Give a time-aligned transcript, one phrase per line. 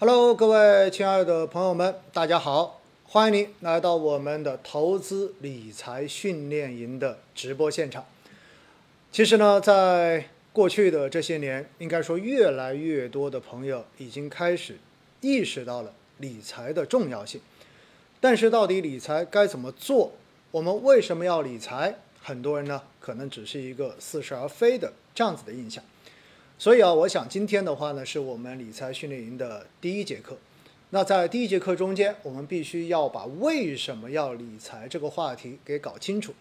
[0.00, 8.06] Hello，各位亲爱的朋友们，大家好，欢迎您来到我们的投资理财训练营的直播现场。
[9.10, 14.78] 其实呢，在过去的这些年，应该说越来越多的朋友已经开始
[15.20, 17.40] 意识到了理财的重要性。
[18.20, 20.12] 但是，到底理财该怎么做？
[20.52, 21.96] 我们为什么要理财？
[22.22, 25.82] 很多人呢，可能只是一个似是而非的这样子的印象。
[26.60, 30.36] 所以啊，我想今天的话呢，是我们理财训练营的第一节课。
[30.90, 36.34] 那在第一节课中间，我们必须要把为什么要理财这个话题给搞清楚，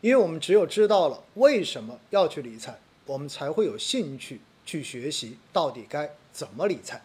[0.00, 7.02] 因为我们只有知道了为什么要去理财，我们才会有兴趣去学习到底该怎么理财。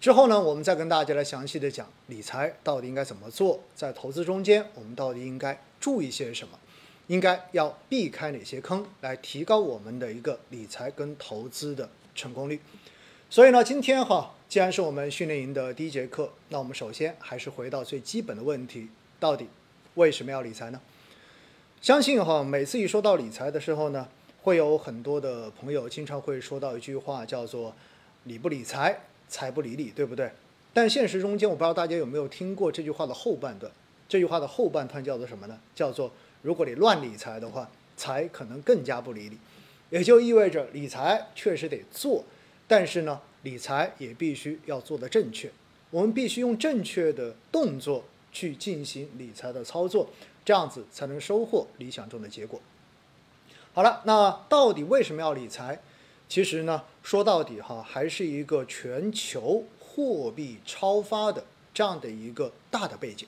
[0.00, 6.58] 之后呢，我们再跟大家来详细的讲理财到底应该怎么做，在投资中间我们到底应该注意些什么。
[7.08, 12.60] 应该要避开哪些坑，来提高我们的一个理财跟投资的成功率。
[13.30, 19.48] 所以呢，今天哈，既然是我们训练营的第一节课，那我们首先还是回到最基本的问题：到底
[19.94, 20.80] 为什么要理财呢？
[21.80, 24.08] 相信哈，每次一说到理财的时候呢，
[24.42, 27.74] 会有很多的朋友经常会说到一句话，叫做
[28.24, 28.98] “理不理财，
[29.28, 30.30] 财不理你”，对不对？
[30.72, 33.70] 但现实中间，我不知道大家有没有听过这句话的后半段。
[34.08, 35.58] 这句话的后半段叫做什么呢？
[35.74, 36.12] 叫做
[36.46, 39.36] 如果你乱理财的话，财可能更加不理你，
[39.90, 42.22] 也就意味着理财确实得做，
[42.68, 45.50] 但是呢，理财也必须要做的正确。
[45.90, 50.08] 我们必须用正确的动作去进行理财的操作，
[50.44, 52.60] 这样子才能收获理想中的结果。
[53.72, 55.80] 好了，那到底为什么要理财？
[56.28, 63.26] 其实呢，说到底哈，还是一个全球货币超发的这样的一个大的背景。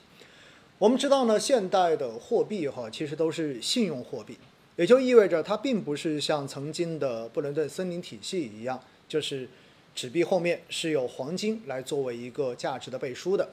[0.79, 4.37] 我们知道呢，现代的货币哈，其实都是信用货币，
[4.77, 9.49] 也就意味着它并不是像曾经的布伦顿森林体系一样，就是
[9.93, 13.49] 纸币后面是有黄金来作为一个价值的背书的，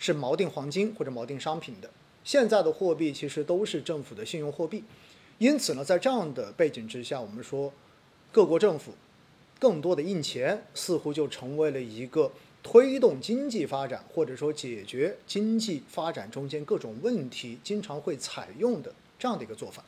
[0.00, 1.88] 是锚定黄金或者锚定商品的。
[2.24, 4.82] 现在的货币其实都是政府的信用货币，
[5.38, 7.72] 因此呢，在这样的背景之下，我们说
[8.32, 8.94] 各国政府
[9.60, 12.32] 更多的印钱，似乎就成为了一个。
[12.64, 19.84] 推动经济发展，或者说解决经济发展中间各种问题，经常会采用的这样的一个做法。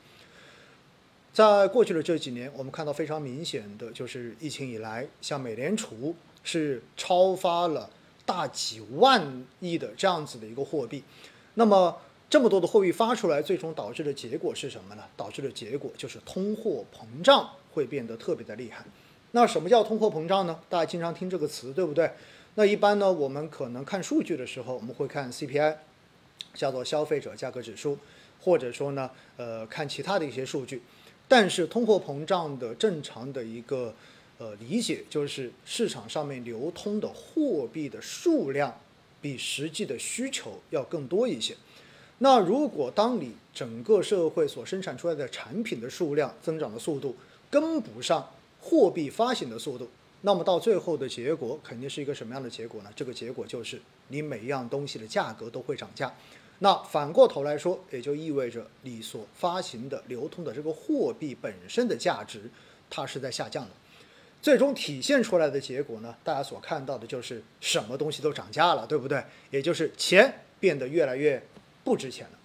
[1.33, 7.91] 在过去的这几年，我们看到非常明显的就是疫情以来，像美联储是超发了
[8.25, 11.03] 大几万亿的这样子的一个货币。
[11.55, 11.99] 那么
[12.29, 15.03] 这么多的货币发出来，最终导致的结果是什么呢？
[15.17, 18.85] 导致的结果就是通货膨胀会变得特别的厉害。
[19.33, 20.61] 那什么叫通货膨胀呢？
[20.69, 22.11] 大家经常听这个词，对不对？
[22.59, 25.77] 那一般呢，我们可能看数据的时候，我们会看 CPI，
[26.55, 27.99] 叫做消费者价格指数，
[28.41, 30.81] 或者说呢，呃，看其他的一些数据。
[31.29, 33.95] 但是通货膨胀的正常的一个
[34.39, 38.81] 呃理解，就是市场上面流通的货币的数量
[39.21, 41.55] 比实际的需求要更多一些。
[42.19, 47.15] 那如果当你整个社会所生产出来的产品的数量增长的速度
[47.51, 48.31] 跟不上
[48.63, 49.87] 货币发行的速度，
[50.23, 52.91] 那么到最后的结果肯定是一个什么样的结果呢？
[52.97, 56.13] 这个结果就是你每一样东西的价格都会涨价。
[56.59, 62.51] 那反过头来说，也就意味着你所发行的、流通的这个货币本身的价值，
[62.89, 63.71] 它是在下降的。
[64.41, 69.23] 最终体现出来的结果呢，大家所看到的就是什么东西都涨价了，对不对？
[69.51, 71.43] 也就是钱变得越来越
[71.85, 72.39] 不值钱了。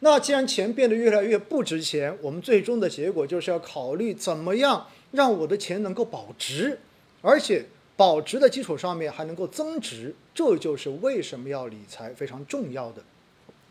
[0.00, 6.78] 那既然钱变得越来越不值钱，我们最终的结果就是要考虑怎么样让我的钱能够保值。
[7.22, 7.64] 而且
[7.96, 13.02] 保值的基础上面还能够增值，这就是为什么要理财非常重要的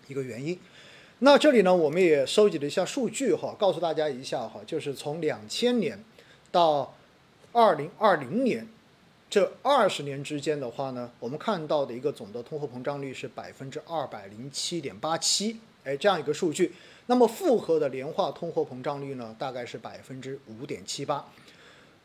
[0.07, 0.57] 一个原因。
[1.19, 6.03] 那这里呢，我们也收集了一下数据哈，告诉大家一下哈，就是从两千年
[6.51, 6.95] 到
[7.51, 8.67] 二零二零年
[9.29, 16.73] 这二十年之间的话呢，我们看到的一个总的通货膨胀率是百分之二百零七点八七，哎，这样一个数据。
[17.07, 21.25] 那么复合的年化通货膨胀率呢，大概是百分之五点七八。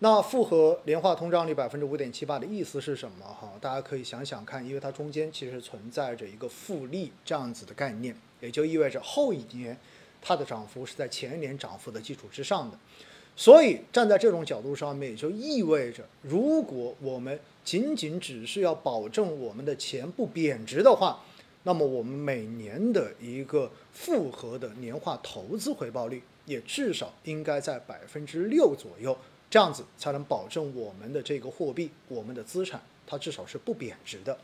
[0.00, 3.24] 那复合年化通胀率百分之五点七八的意思是什么？
[3.24, 9.74] 哈，大家可以想想看，因为它中间其实存在着一个复利这样子的概念，也就意味着后一年
[10.20, 12.76] 它的涨幅是在前一年涨幅的基础之上的。
[13.34, 21.24] 所以站在这种角度上面，也就意味着，如果我们仅仅只是要保证我们的钱不贬值的话，
[21.62, 29.16] 那么我们每年的一个复合的年化投资回报率也至少应该在百分之六左右。
[29.48, 34.38] 这样子才能保证我们的这个货币，我们的资产，它至少是不贬值的。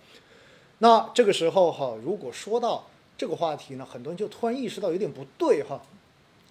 [0.78, 5.82] 那这个时候哈，如果说到这个话题呢，很多人就突然意识到有点不对哈。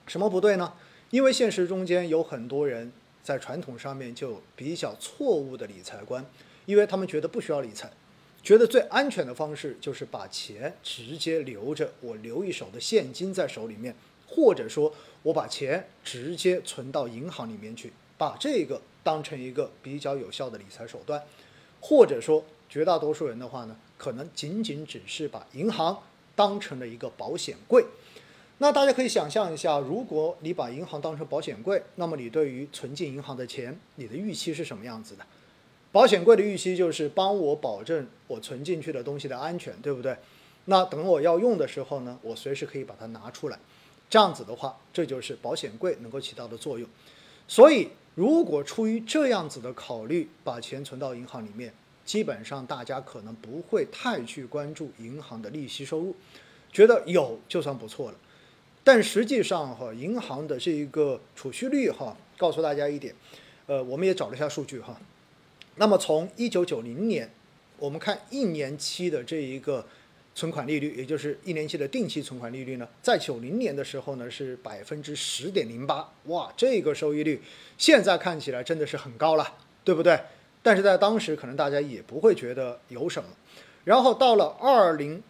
[0.08, 0.74] 什么不对呢？
[1.10, 6.26] 因为现实中间有很多人在传统上面就比较错误的理财观，
[6.66, 7.92] 因为他们觉得不需要理财，
[8.42, 13.96] 觉得最安全的方式就是把钱直接留着，我留一手的现金在手里面，
[14.28, 14.94] 或者说
[15.24, 21.20] 我把钱直接存到银行里面去，把这个当成一个比较有效的理财手段，
[21.80, 25.98] 或者说绝大多数人的话呢，可能仅仅只是把银行
[26.36, 27.84] 当成了一个保险柜。
[28.60, 35.26] 那大家可以想象一下，如果你把银行当成保险柜，那么你对于存进银行的钱，你的预期是什么样子的？
[35.92, 40.16] 保险柜的预期就是帮我保证我存进去的东西的安全，对不对？
[40.66, 43.58] 那等我要用的时候呢，我随时可以把它拿出来。
[44.12, 46.88] 这样子的话，这就是保险柜能够起到的作用。
[47.48, 47.90] 所以，
[48.22, 51.74] 如果出于这样子的考虑，把钱存到银行里面，
[52.06, 56.16] 基本上大家可能不会太去关注银行的利息收入，
[56.72, 58.18] 觉得有就算不错了。
[58.84, 63.16] 但实际上哈，银行的这一个储蓄率哈，告诉大家一点，
[63.66, 65.02] 呃，我们也找了一下数据哈。
[65.78, 67.28] 那么从一九九零年，
[67.80, 69.84] 我们看一年期的这一个
[70.34, 77.42] 存款利率，也就是一年期的定期存款利率呢，在九零年的时候呢是百分之十点零八，哇，这个收益率
[77.78, 80.20] 现在看起来真的是很高了，对不对？
[80.62, 83.30] 但是在当时可能大家也不会觉得有什么。
[83.84, 85.22] 然后到了二零。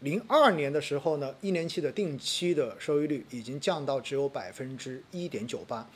[0.00, 5.88] 零二年的时候呢，一年期的定期的收益率已经降到只有百分之一点九八，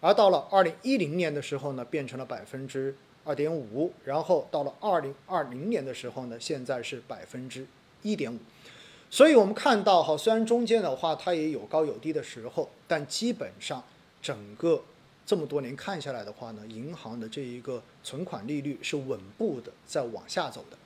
[0.00, 7.66] 而到了二零一零年的时候呢，变成了百分之二点五，然后到了二零二零年的时候呢，现在是百分之
[8.04, 8.38] 一点五。
[9.10, 13.82] 所以我们看到哈，虽然中间的话它也有高有低的时候，但基本上
[14.20, 14.82] 整个
[15.24, 20.76] 这么多年看下来的话呢，银行的这一个存款利率是稳步的在往下走的。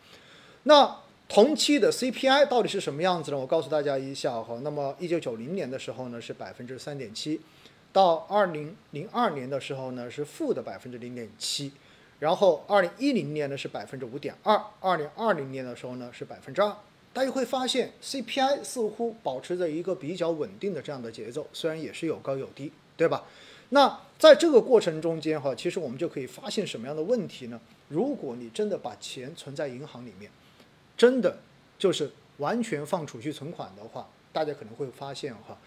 [0.64, 3.38] 那同期的 CPI 到底是什么样子呢？
[3.38, 4.60] 我告诉大家一下哈。
[4.62, 7.40] 那么，一九九零年的时候呢是百分之三点七，
[7.92, 11.72] 到二零零二年的时候呢是负的百分之零点七，
[12.18, 16.76] 然后二零一零年呢是百分之五点二，二零二零年的时候呢是百分之二。
[17.12, 23.24] 大家会发现 CPI 似乎保持着一个比较稳定的这样的节奏，虽然也是有高有低，对吧？
[23.70, 27.60] 那在这个过程中间哈，其实我们就可以发现什么样的问题呢？
[27.88, 30.30] 如果你真的把钱存在银行里面，
[30.96, 31.38] 真的
[31.78, 35.58] 就是完全放储蓄存款的话，大家可能会发现哈，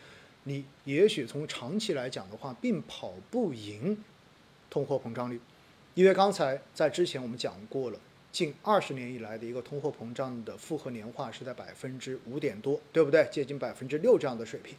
[0.43, 4.03] 你也许从长期来讲的话，并跑不赢
[4.69, 5.39] 通货膨胀率，
[5.93, 7.99] 因为刚才在之前我们讲过了，
[8.31, 13.27] 近二十年以来的一个通货膨胀的复合年化是在百分之五点多，对不对？
[13.31, 14.75] 接近百分之六这样的水平。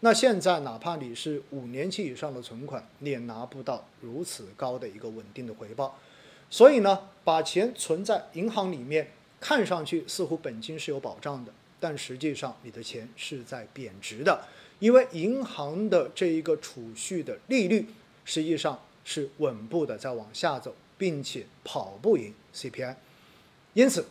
[0.00, 5.98] 那现在哪怕你是五年期以上的存款，你也拿不到如此高的一个稳定的回报。
[6.50, 9.08] 所以呢，把钱存在银行里面。
[9.40, 14.42] 看上去似乎本金是有保障的，但实际上你的钱是在贬值的，
[14.78, 17.86] 因为银行的这一个储蓄的利率
[18.24, 22.96] 实际上是稳步的在往下走，并且跑不赢 CPI。
[23.72, 24.06] 因此，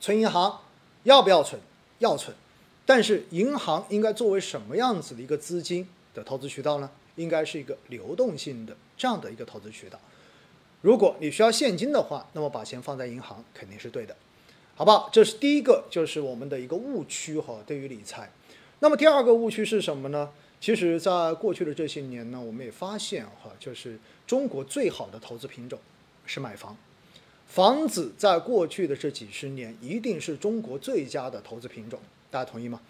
[0.00, 0.60] 存银行
[1.04, 1.60] 要不要存？
[1.98, 2.36] 要存，
[2.84, 6.90] 但是银行应该作为什么样子的一个资金的投资渠道呢？
[7.16, 9.98] 应该是一个流动性的这样的一个投资渠道。
[10.82, 14.14] 如果你需要现金的话，那么把钱放在银行肯定是对的。
[14.74, 15.08] 好不好？
[15.10, 17.58] 这是第一个，就是我们的一个误区哈。
[17.66, 18.30] 对于理财，
[18.80, 20.30] 那么第二个误区是什么呢？
[20.60, 25.78] 其实，在过去的这些年呢，我们也发现哈，就是中国最好的投资品种
[26.26, 26.76] 是买房，
[27.46, 31.98] 房子在过去的这几十年一定是中国最佳的投资品种，
[32.30, 32.80] 大家同意吗？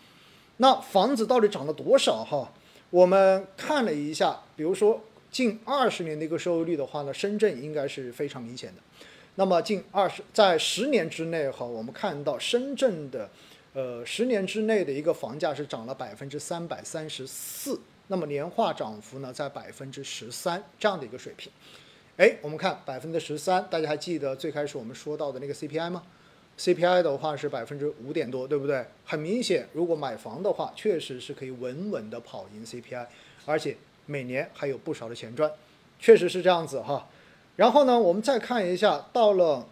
[0.57, 2.53] 那房子到底涨了多少哈？
[2.91, 8.81] 我们看了一下，比如说近二十年的一个收益率的话呢，深圳应该是非常明显的。
[9.35, 13.29] 那么近二十在十年之内哈，我们看到深圳的，
[13.75, 21.53] 呃，十年之内的一个房价是涨了百分之三百三十四，那么年化涨幅呢在百分之十三这样的一个水平。
[22.17, 26.03] 哎，我们看百分之十三，大家还记得最开始我们说到的那个 CPI 吗
[26.59, 28.87] ？CPI 的话是百分之五点多，对不对？
[29.05, 33.07] 很明显，如果买房的话，确实是可以稳稳的跑赢 CPI，
[33.45, 35.53] 而且每年还有不少的钱赚，
[36.01, 37.07] 确实是这样子哈。
[37.57, 39.67] 然后呢，我们再看一下，到了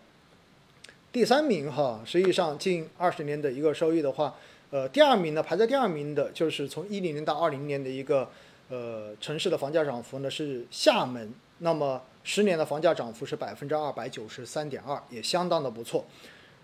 [1.10, 4.34] 第三名哈，实际上近二十年的一个收益的话，
[4.68, 8.28] 呃，第二名呢排在第二名的就是从一零年到二零年的一个
[8.68, 16.04] 呃城市的房价涨幅呢是厦门，那么十年的房价涨幅是百分之二百九十三点二，也相当的不错。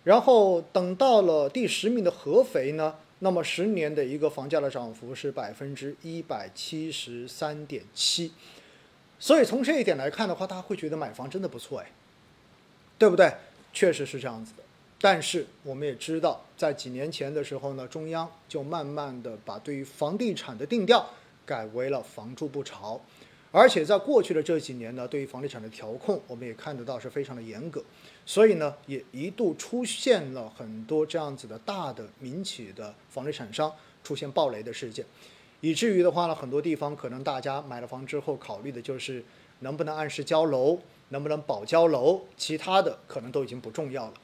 [0.03, 8.33] 然后等到了第十名的合肥呢，那么十年的一个房价的涨幅是百分之一百七十三点七。
[9.19, 11.93] 所以从这一点来看的话，大家会觉得买房真的不错哎，
[12.99, 13.31] 对不对？
[13.75, 14.63] 确实是这样子的。
[14.99, 21.07] 但是我们也知道，在几年前的时候呢，中央就慢慢的把对于房地产的定调
[21.45, 22.99] 改为了“房住不炒”，
[23.53, 27.83] 而且在过去的这几年呢，对于房地产的调控，我们也看得到是非常的严格，
[28.25, 33.73] 所以呢，也一度出现了很多这样子的大的民企的房地产商
[34.05, 35.05] 出现暴雷的事件，
[35.61, 39.25] 以至于的话呢，很多地方可能大家买了房之后考虑的就是
[39.61, 40.79] 能不能按时交楼，
[41.09, 44.15] 能不能保交楼，其他的可能都已经不重要了。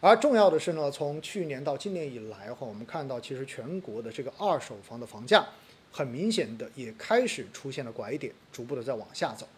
[0.00, 5.44] 而重要的是呢，从去年到今年以来哈，我们看到其实全国的这个二手房的房价，
[5.90, 9.48] 很明显的也开始出现了拐点，逐步的在往下走。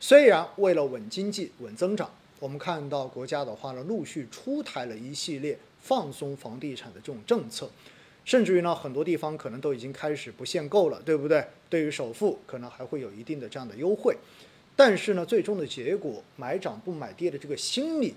[0.00, 2.10] 虽然为了稳经济、稳增长，
[2.40, 7.70] 我们看到国家的话呢，陆续出台了一系列放松房地产的这种政策，
[8.24, 11.46] 甚至于呢，很多地方可能都已经开始不限购了，对不对？
[11.68, 14.16] 对于首付可能还会有一定的这样的优惠，
[14.76, 18.14] 但是呢，最终的结果买涨不买跌的这个心理。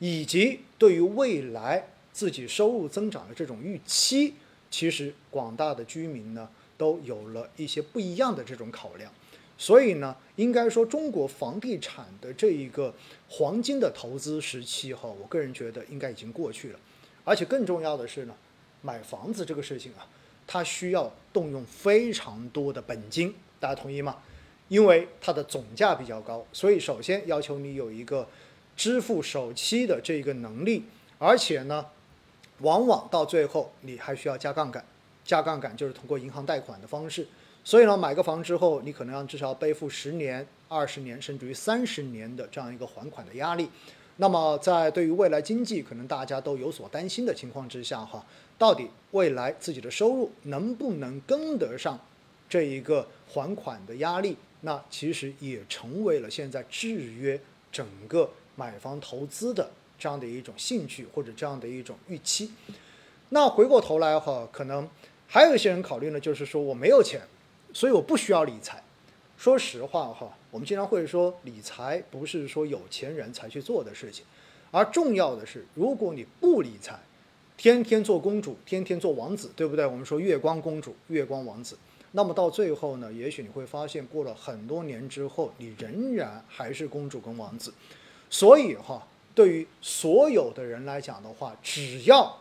[0.00, 4.34] 以及对于未来自己收入增长的这种预期，
[4.70, 9.12] 其实广大的居民呢都有了一些不一样的这种考量，
[9.58, 12.94] 所以呢，应该说中国房地产的这一个
[13.28, 16.78] 黄金的投资时期哈，我个人觉得应该已经过去了，
[17.24, 18.34] 而且更重要的是呢，
[18.80, 20.06] 买房子这个事情啊，
[20.46, 24.16] 它需要动用非常多的本金，大家同意吗？
[24.68, 28.26] 因为它的总价比较高，所以首先要求你有一个。
[28.76, 30.84] 支付首期的这一个能力，
[31.18, 31.84] 而且呢，
[32.60, 34.84] 往往到最后你还需要加杠杆，
[35.28, 37.24] 加杠杆就是通过银行贷款的方式。
[37.62, 43.68] 所以呢，买个房之后，你可能要至少背负十年、二十年，甚至于三十年的这样一个还款的压力。
[44.16, 48.24] 那么，在对于未来经济可能大家都有所担心的情况之下，哈，
[48.56, 52.00] 到底未来自己的收入能不能跟得上
[52.48, 54.36] 这一个还款的压力？
[54.62, 57.38] 那其实也成为了现在制约
[57.70, 58.28] 整个。
[58.58, 62.50] 买房投资的这样的一种兴趣或者这样的一种预期，
[63.28, 64.90] 那回过头来哈，可能
[65.30, 67.20] 还有一些人考虑呢，就是说我没有钱，
[67.74, 68.82] 所以我不需要理财。
[69.36, 74.24] 说实话哈，我们经常会说理财不是说有钱人才去做的事情，
[74.70, 76.98] 而重要的是，如果你不理财，
[77.56, 79.86] 天天做公主，天天做王子，对不对？
[79.86, 81.78] 我们说月光公主、月光王子，
[82.12, 87.72] 那么到最后呢，也许你会发现，过了很多年之后，你仍然还是公主跟王子。
[88.30, 92.36] 所以哈，对于所有的人来讲的话，只要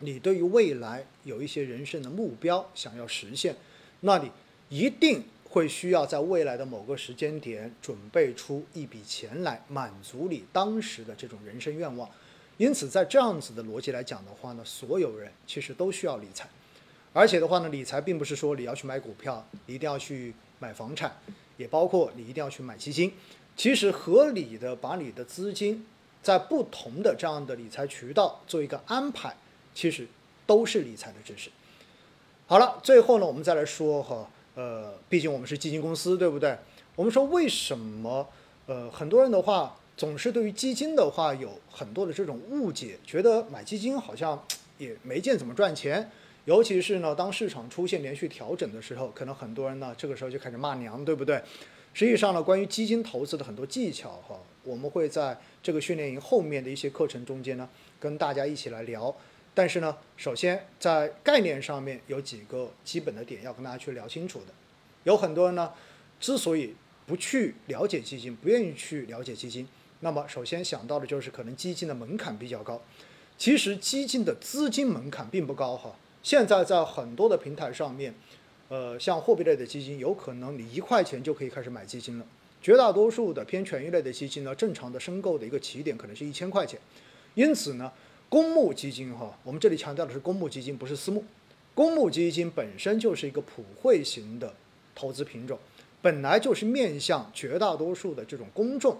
[0.00, 3.56] 你对于未来有一些人生的目标想要实现，
[4.00, 4.30] 那你
[4.68, 12.08] 一定会需要在未来的某个时间点准备出一笔钱来满足你当时的这种人生愿望。
[12.58, 16.48] 因此，在这样子的逻辑来讲的话呢，所有人其实都需要理财，
[17.12, 21.14] 而且的话呢，理财并不是说你要去买股票，一定要去买房产，
[21.56, 23.12] 也包括你一定要去买基金。
[23.56, 25.86] 其实合理的把你的资金
[26.22, 29.36] 在不同的这样的理财渠道做一个安排，
[29.76, 30.08] 其实
[30.46, 31.50] 都是理财的知识。
[32.46, 36.56] 好了，最后呢，我们再来说哈，呃，毕竟我们是基金公司，对不对？
[36.94, 38.26] 我们说为什么
[38.64, 44.42] 呃很多人的话总是对于基金的话有很多的这种误解，觉得买基金好像
[44.78, 46.10] 也没见怎么赚钱，
[46.46, 51.42] 尤其是呢当市场出现连续调整的时候，可能很多人呢这个时候就开始骂娘，对不对？
[51.92, 57.68] 实际上呢，关于基金投资的很多技巧哈，我们会在这个训练营后面的一些课程中间呢，
[57.98, 59.14] 跟大家一起来聊。
[59.56, 64.52] 但是呢，首先在概念上面有几个基本的点要跟大家去聊清楚的。
[65.04, 65.72] 有很多人呢，
[66.20, 66.74] 之所以
[67.06, 69.66] 不去了解基金，不愿意去了解基金，
[70.00, 72.82] 那么首先想到的就是可能基金的门槛比较高。
[73.38, 78.14] 其实基金的资金门槛并不高哈，现在在很多的平台上面。
[78.68, 82.26] 呃，像货币类的基金，有可能你一块钱就可以开始买基金了。
[82.60, 86.80] 绝大多数的偏权益类的基金呢，正常的申购的一个起点可能是一千块钱。
[87.34, 87.92] 因此呢，
[88.28, 91.24] 公募基金哈，我们这里强调的是公募基金，不是私募。
[91.74, 94.54] 公募基金本身就是一个普惠型的
[94.94, 95.58] 投资品种，
[96.00, 98.96] 本来就是面向绝大多数的这种公众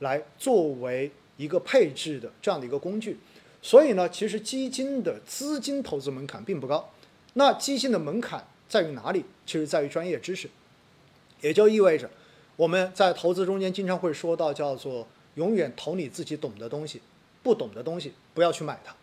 [0.00, 3.18] 来作为一个配置的这样的一个工具。
[3.62, 6.92] 所以呢，其实基金的资金投资门槛并不高。
[7.34, 8.46] 那基金的门槛。
[8.70, 9.24] 在于哪里？
[9.44, 10.48] 其实在于专业知识，
[11.40, 12.08] 也就意味着
[12.54, 17.02] 我们在投资中间经常会说到叫做永远投你自己懂的东西，
[17.42, 18.94] 不懂的东西不要去买它。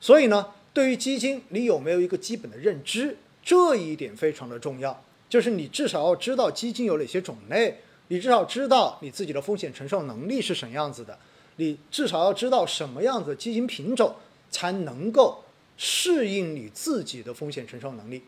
[0.00, 3.16] 所以呢，对于基金，你有没有一个基本的认知？
[3.42, 11.16] 这一点非常的重要，就是你至少要知道基金有哪些种类，你至少知道你自己的风险承受能力是什么样子的，
[11.56, 14.16] 你至少要知道什么样子的基金品种
[14.50, 15.44] 才能够
[15.76, 18.22] 适应你自己的风险承受能力。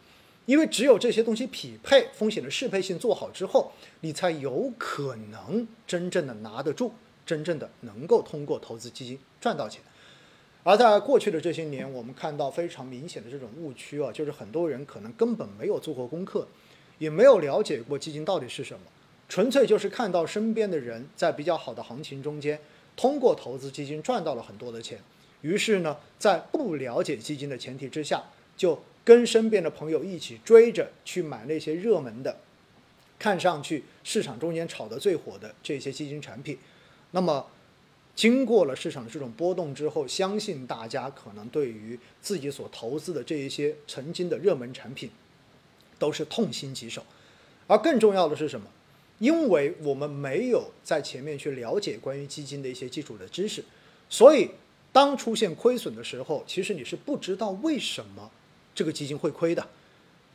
[0.46, 6.94] 因为只有这些东西匹配，风险的适配性做好之后，你才有可能真正的拿得住，
[7.28, 9.82] 真正的能够通过投资基金赚到钱。
[10.64, 16.49] 而在过去的这些年，我们看到非常明显的这种误区啊，就是很多人可能根本没有做过功课，
[16.97, 18.87] 也没有了解过基金到底是什么，
[19.28, 22.58] 纯粹就是看到身边的人在比较好的行情中间，
[22.97, 24.99] 通过投资基金赚到了很多的钱，
[25.42, 28.25] 于是呢，在不了解基金的前提之下，
[28.56, 32.40] 就跟身边的朋友一起追着去买那些热门的，
[33.18, 36.58] 看上去市场中间炒得最火的这些基金产品，
[37.18, 37.46] 那么。
[38.14, 45.08] 经过了市场的这种波动之后，相信大家可能对于自己所投资的这一些曾经的热门产品，
[46.00, 47.04] 都是痛心疾首。
[47.68, 48.66] 而更重要的是什么？
[49.20, 53.62] 因为我们没有在前面去了解关于基金的一些基础的知识，
[54.08, 54.50] 所以
[54.92, 58.28] 当出现亏损的时候，其实你是不知道为什么
[58.75, 59.64] 这个基金会亏的。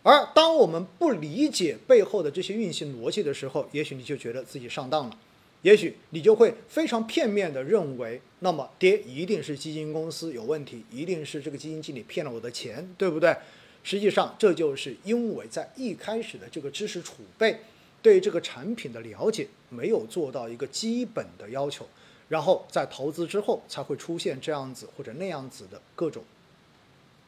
[0.04, 5.20] 而当我们不理解背后的这些运行逻辑的时候，也许你就觉得自己上当了。
[5.64, 13.36] 也许你就会非常片面的认为，那么跌一定是基金公司有问题，一定是这个基金经理骗了我的钱，对不对？
[13.82, 17.62] 实际上，这就是因为在一开始的这个知识储备，
[18.02, 21.88] 对这个产品的了解没有做到一个基本的要求，
[22.28, 26.24] 然后在投资之后才会出现这样子或者那样子的各种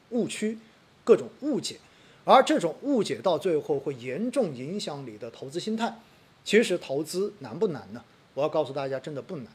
[0.09, 0.57] 误区、
[1.05, 1.77] 各种误解，
[2.25, 5.97] 而这种误解到最后会严重影响你的投资心态。
[6.43, 8.03] 其实投资难不难呢？
[8.35, 9.47] 我要告诉大家，真的不难。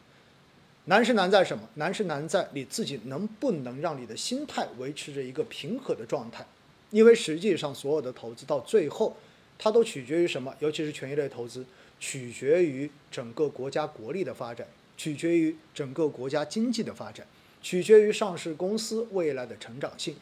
[0.87, 1.69] 难是难在什么？
[1.75, 6.45] 难是难在你自己能不能让你的心态维持着一个平和的状态。
[6.91, 9.17] 因为实际上，所有的投资到最后，
[9.57, 10.53] 它都取决于什么？
[10.59, 11.65] 尤其是权益类投资，
[12.01, 17.25] 取决于整个国家国力的发展，取决于整个国家经济的发展，
[17.63, 20.17] 取决于上市公司未来的成长性。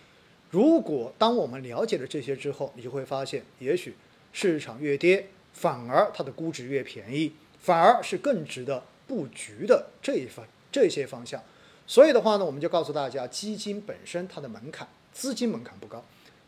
[0.51, 3.95] 如果当我们了解了这些之后，你就会发现，也许
[4.33, 7.33] 市场越跌，反而它的估值越便宜。
[7.69, 11.43] 反而是更值得布局的这一方这些方向，
[11.87, 16.03] 所以的话呢，我们就告诉大家，基金本身它的门槛，资金门槛不高，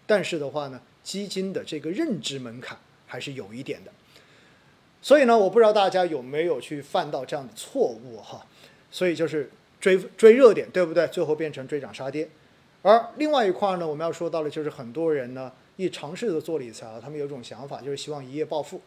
[0.07, 3.93] 但是的话呢，基金的这个认知门槛还是有一点的。
[5.03, 8.47] 所以呢，我不知道大家有没有去犯到这样的错误哈，
[8.91, 11.07] 所以就是追追热点，对不对？
[11.09, 12.31] 最后变成追涨杀跌。
[12.81, 18.81] 而另外一块呢，我们要说到的就是很多人呢，一尝试着做理财啊，他们有种想法，就是希望一夜暴富。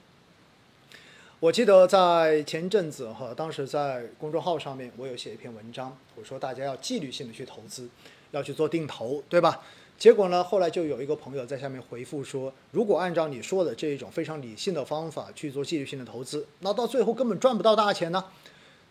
[1.43, 7.89] 我记得在前阵子哈，当时在公众号上面我有写一篇文章，我说大家要纪律性的去投资，
[8.31, 9.61] 要去做定投，对吧？
[9.97, 18.23] 结果呢，后来就有一个朋友在下面回复说，如果按照你说的这一种非常理性的方法去做纪律性的投资，那到最后根本赚不到大钱呢。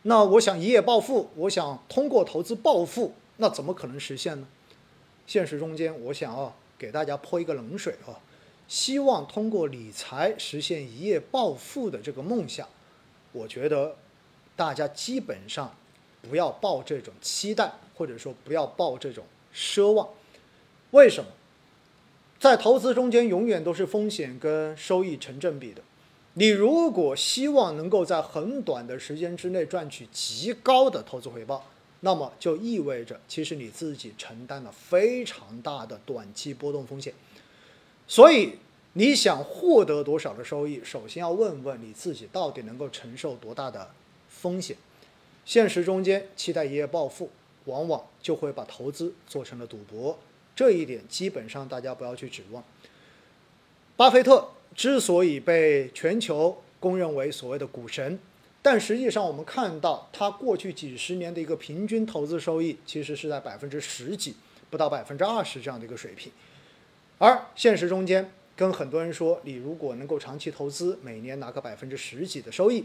[0.02, 4.46] 那我想一夜暴富，我想通过投资暴富，那怎么可能实现呢？
[5.26, 8.20] 现实中间，我想啊，给大家泼一个冷水啊。
[8.72, 12.66] 希望通过理财实现一夜暴富的这个梦想，
[13.32, 13.94] 我觉得
[14.56, 15.76] 大家基本上
[16.22, 20.08] 不要抱这种期待，或者说不要抱这种奢望。
[20.92, 21.30] 为什么？
[22.40, 25.82] 在投资中间永远都是风险跟收益成正比的。
[26.32, 31.66] 你如果希望能够在很短的时间之内赚取极高的投资回报，
[32.00, 37.12] 那么就意味着其实你自己承担了非常大的短期波动风险。
[38.12, 38.52] 所以，
[38.92, 43.90] 你想获得多少的收益，首先要问问你自己到底能够承受多大的
[44.28, 44.76] 风险。
[45.46, 47.30] 现实中间期待一夜暴富，
[47.64, 50.18] 往往就会把投资做成了赌博。
[50.54, 52.62] 这一点基本上大家不要去指望。
[53.96, 58.18] 巴菲特之所以被全球公认为所谓的股神，
[58.60, 64.34] 但实际上我们看到他过去几十年的一个平均投资收益，其实是在百分之十几，
[64.68, 66.30] 不到百分之二十这样的一个水平。
[67.22, 72.84] 而现实中间，跟很多人说，你如果能够长期投资，每年拿个百分之十几的收益，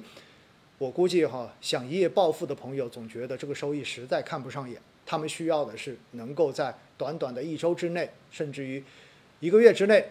[0.78, 4.80] 我估计哈，想一夜暴富的朋友总觉得这个收益实在看不上眼。
[5.08, 8.84] 他们需要的是能够在短短的一周之内，甚至于
[9.40, 10.08] 一个月之内，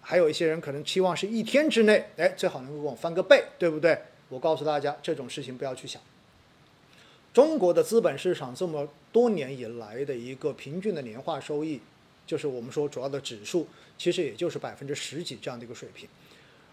[0.00, 3.98] 还有一些人可能期望是一天之内，哎，最好能够给我翻个倍，对不对？
[4.28, 6.00] 我告诉大家，这种事情不要去想。
[7.32, 11.80] 中国的资本市场这么多年以来的一个平均的年化收益。
[12.26, 13.66] 就是我们说主要的指数，
[13.98, 16.08] 其实也就是百分之十几这样的一个水平，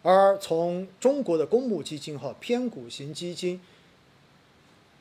[0.01, 3.59] 而从中国的公募基金和偏股型基金，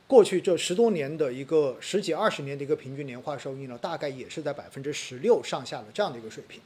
[0.07, 6.61] 过去这十多年的一个十几二十年的一个平均年化收益呢，大概也是在百分之十六上下的这样的一个水平。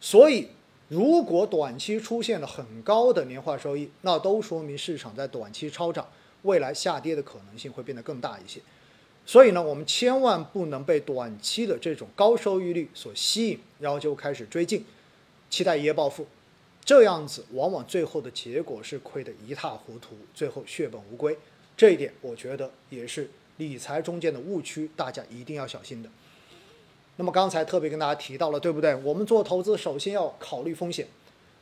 [0.00, 0.48] 所以，
[0.88, 6.08] 如果短期出现了很高的年化收益，那都说明市场在短期超涨，
[6.42, 8.60] 未来下跌的可能性会变得更大一些。
[9.26, 14.84] 所以呢，我们千万不能被短期的这种高收益率所吸引，然后就开始追进，
[15.48, 16.26] 期待一夜暴富，
[16.84, 21.36] 这样子往往最后的结果是亏得一塌糊涂，最后血本无归。
[21.76, 26.10] 这一点我觉得也是理财中间的误区，大家一定要小心的。
[27.16, 28.94] 那么刚才特别跟大家提到了，对不对？
[28.96, 31.06] 我们做投资首先要考虑风险，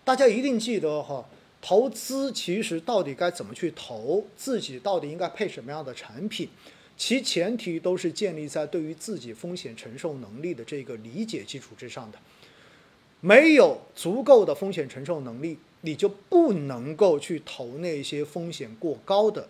[0.03, 1.25] 大家一定记得哈，
[1.61, 6.48] 投资其实到底该怎么去投，自己到底应该配什么样的产品，
[7.05, 12.19] 其前提都是建立在对于自己风险承受能力的这个理解基础之上的。
[13.21, 19.49] 没有足够的风险承受能力，你就不能够去投那些风险过高的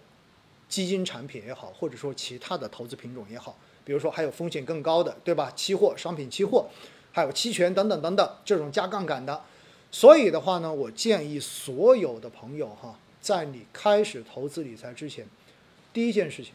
[0.67, 3.59] 基金产品也好，或者说其他的投资品种也好。
[3.85, 5.53] 比如说还有风险更高的，对吧？
[5.55, 6.71] 期货、商品期货，
[7.13, 9.43] 还有期权等等等等这种加杠杆的。
[9.91, 15.27] 所以的话呢，我建议所有的朋友哈，在你开始投资理财之前，
[15.93, 16.55] 第一件事情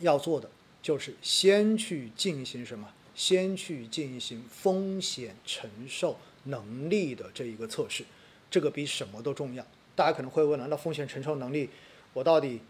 [0.00, 0.48] 要做的
[0.82, 2.88] 就是先去进行什么？
[3.14, 8.04] 先去进行风险承受能力的这一个测试，
[8.50, 9.64] 这个比什么都重要。
[9.94, 11.70] 大家可能会问了，那风险承受能力
[12.12, 12.60] 我到底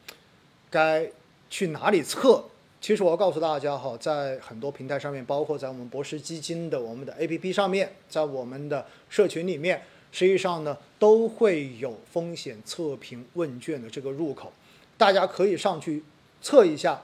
[0.70, 1.10] 该
[1.50, 2.44] 去哪里测？
[2.80, 14.52] 其实我要告诉大家哈，在很多平台上面，包括在我们博时基金的我们的 APP 上面，在我们的社群里面，实际上呢都会有风险测评问卷的这个入口，
[14.96, 16.04] 大家可以上去
[16.40, 17.02] 测一下，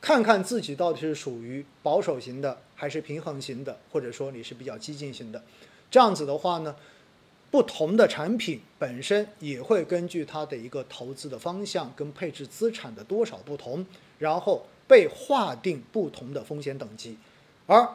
[0.00, 5.42] 看看自己到底是属于保守型的，还是平衡型的，或者说你是比较激进型的。
[5.90, 6.76] 这样子的话呢，
[7.50, 13.84] 不同的产品本身也会根据它的一个投资的方向跟配置资产的多少不同，
[14.18, 14.66] 然后。
[14.88, 17.18] 被划定不同的风险等级，
[17.66, 17.88] 而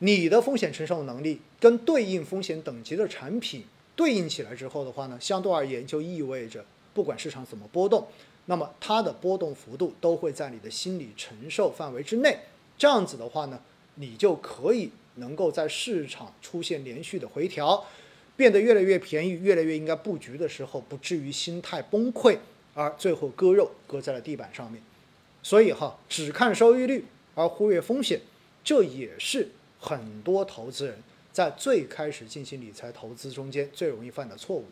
[0.00, 3.64] 你的风险承受能力跟对应风险等级的产品
[3.96, 8.06] 对应起来之后的话呢，相对而言就意味着，不管市场怎么波动，
[8.50, 12.38] 那么它的波动幅度都会在你的心理承受范围之内。
[12.78, 13.60] 这样子的话呢，
[13.96, 17.84] 你就可以能够在市场出现连续的回调，
[18.36, 22.38] 变得越来越便宜，越来越应该布局的时候，不至于心态崩溃，
[22.72, 24.82] 而最后割肉割在了地板上面。
[25.42, 28.20] 所以哈，只看收益率而忽略风险，
[28.64, 34.64] 这也是很多投资人在最开始进行理财投资中间最容易犯的错误。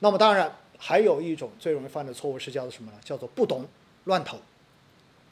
[0.00, 2.98] 那么当然，还有一种最容易犯的错误是叫做什么呢？
[3.02, 3.66] 叫做不懂
[4.04, 4.38] 乱投。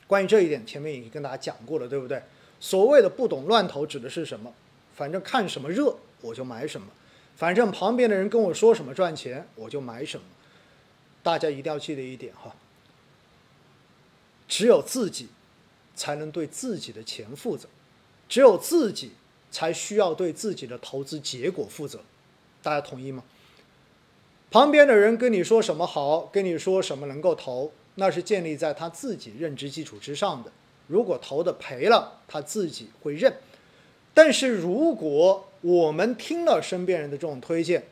[0.07, 2.23] 关于这一点，前面已经跟大家讲过了，对不对？
[2.59, 4.51] 所谓的不懂乱投指的是什么？
[4.95, 6.87] 反正看什么热我就买什么，
[7.37, 10.25] 反正旁边的人跟我说什么赚钱我就买什么。
[11.23, 12.57] 大家一定要记得一点哈。
[14.49, 15.29] 只有自己
[15.95, 17.69] 才能对自己的钱负责，
[18.27, 19.13] 只有自己
[19.51, 22.01] 才需要对自己的投资结果负责，
[22.63, 23.23] 大家同意吗？
[24.53, 30.53] 旁边的人跟你说什么好，跟你说什么能够投，那是建立在他自己认知基础之上的。
[30.89, 33.33] 如果投的赔了，他自己会认；
[34.13, 37.85] 但是如果我们听了身边人的这种推荐，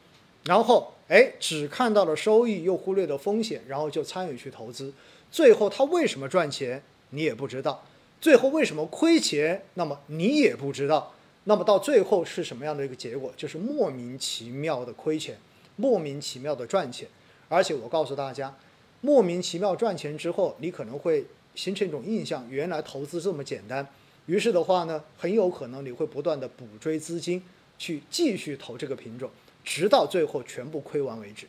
[0.44, 4.92] 然后哎只看到了收益，又忽略了风险，然后就参与去投资。
[5.30, 7.82] 最后他为什么赚钱，你也不知道；
[8.20, 11.14] 最后为什么亏钱，那么你也不知道。
[11.44, 13.32] 那么到最后是什么样的一个结果？
[13.34, 15.38] 就是莫名其妙的亏钱，
[15.80, 17.08] 莫名其妙的赚钱。
[17.48, 18.54] 而且我告诉大家，
[19.00, 23.86] 莫名其妙赚钱之后，你可能会形成一种印象：原来投资这么简单。
[24.26, 27.42] 于是的话呢，很有可能你会不断的补追资金，
[27.78, 29.30] 去继续投这个品种，
[29.64, 31.46] 直到最后全部亏完为止。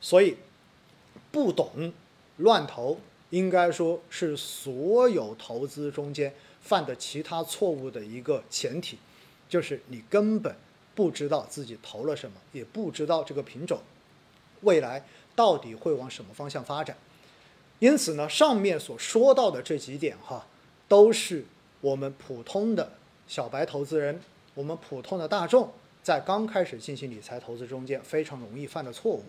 [0.00, 0.36] 所以，
[1.32, 1.92] 不懂
[2.36, 3.00] 乱投。
[3.30, 8.98] 应该说是所有投资中间犯的其他错误的一个前提，
[9.48, 10.52] 就是你根本
[11.00, 13.80] 不知道自己投了什么，也不知道这个品种
[14.60, 15.02] 未来
[15.34, 16.94] 到底会往什么方向发展。
[17.78, 20.46] 因此呢，上面所说到的这几点哈，
[20.86, 21.46] 都是
[21.80, 22.92] 我们普通的
[23.26, 24.20] 小白投资人，
[24.52, 29.24] 我们普通的大众在刚开始进行理财投资中间非常容易犯的错误。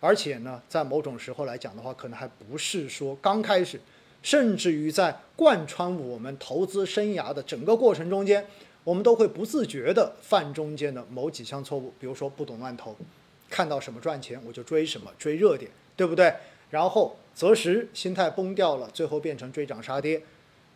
[0.00, 3.78] 而且呢，在某种时候来讲的话，可能还不是说刚开始，
[4.22, 8.46] 甚至于在贯穿我们投资生涯的整个过程中间，
[8.84, 11.92] 我们都会不自觉地犯中间的某几项错误。
[11.98, 12.96] 比如说不懂乱投，
[13.48, 16.34] 看到什么赚钱我就追什么，追热点，对不对？
[16.70, 20.22] 然后择时心态崩掉了，最后变成追涨杀跌。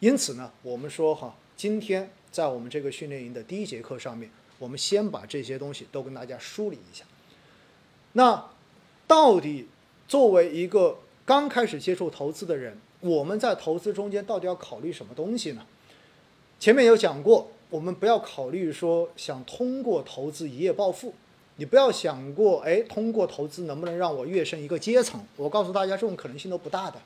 [0.01, 7.05] 因此呢，我们说哈，今天在我们这个训练营的第一节课上面，我们先把这些东西都跟大家梳理一下。
[8.13, 8.51] 那。
[9.09, 9.69] 到底
[10.09, 15.65] 作为一个刚开始接触投资的人，我们在投资中间到底要考虑什么东西呢？
[16.59, 21.15] 前面有讲过，我们不要考虑说想通过投资一夜暴富，
[21.57, 25.25] 你不要想过，哎，通过投资能不能让我跃升一个阶层？
[25.37, 27.01] 我告诉大家，这种可能性都不大的。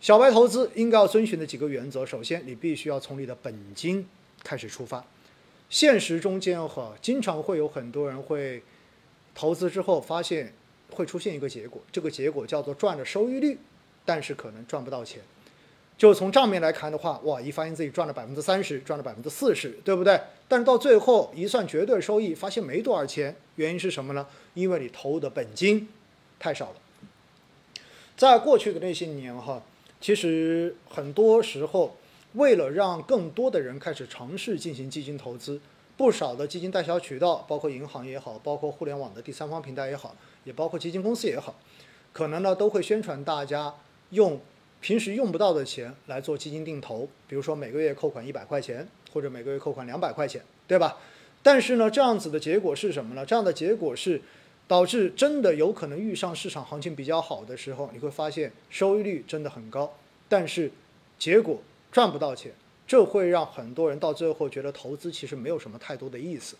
[0.00, 4.06] 小白投资应该要遵循的几个原则，首先，你必须要从你的本金
[4.42, 5.04] 开始出发。
[5.68, 8.62] 现实中间哈，经常会有很多人会
[9.34, 10.52] 投资之后发现。
[10.92, 13.56] 会出现一个结果，这个结果叫做赚了收益率，
[14.04, 15.22] 但是可能赚不到钱。
[16.00, 20.18] 就从账面来看的话，哇，一发现自己赚了百分之三十，赚了百分之四十，对不对？
[20.48, 23.36] 但是到最后一算绝对收益，发现没多少钱。
[23.56, 24.26] 原因是什么呢？
[24.54, 25.90] 因为你投入的本金
[26.38, 26.76] 太少了。
[28.16, 29.62] 在过去的那些年哈，
[30.00, 31.94] 其实很多时候，
[32.32, 35.60] 为了让更多的人开始尝试进行基金投资，
[35.98, 41.56] 不少的基金代销渠道，包括银行也好，包括互联网的第三方平台也好，也包括基金公司也好，
[42.14, 43.74] 可能呢都会宣传大家
[44.08, 44.40] 用。
[44.80, 50.96] 平时用不到的钱来做基金定投，比如说每个月扣款一百块钱，或者每个月扣款两百块钱，对吧？
[51.42, 53.24] 但是呢，这样子的结果是什么呢？
[53.26, 54.22] 这样的结果是
[54.66, 59.92] 导致真的有可能遇上市场行情比较好的时候，你会发现收益率真的很高，
[60.28, 60.70] 但是
[61.18, 61.60] 结果
[61.92, 62.52] 赚不到钱，
[62.86, 66.56] 这会让很多人到最后觉得投资其实没有什么太多的意思。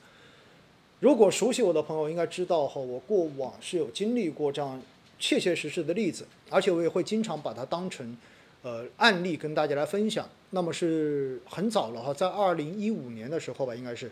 [1.00, 4.82] 如果熟悉我的朋友应该知道哈，我过往是有经历过这样。
[5.20, 8.16] 切切实实的例子，而且我也会经常把它当成，
[8.62, 10.26] 呃，案例跟大家来分享。
[10.50, 14.10] 那么是很早了哈，在二零一五年的时候吧，应该是。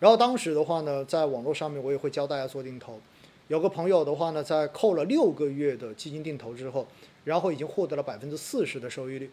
[0.00, 3.00] 然后当时的话呢，在网络上面我也会教大家做定投。
[3.48, 6.86] 有个朋友的话呢，在扣了六个月的基金定投之后，
[7.24, 9.30] 然后已经获得了百分之四十的收益率，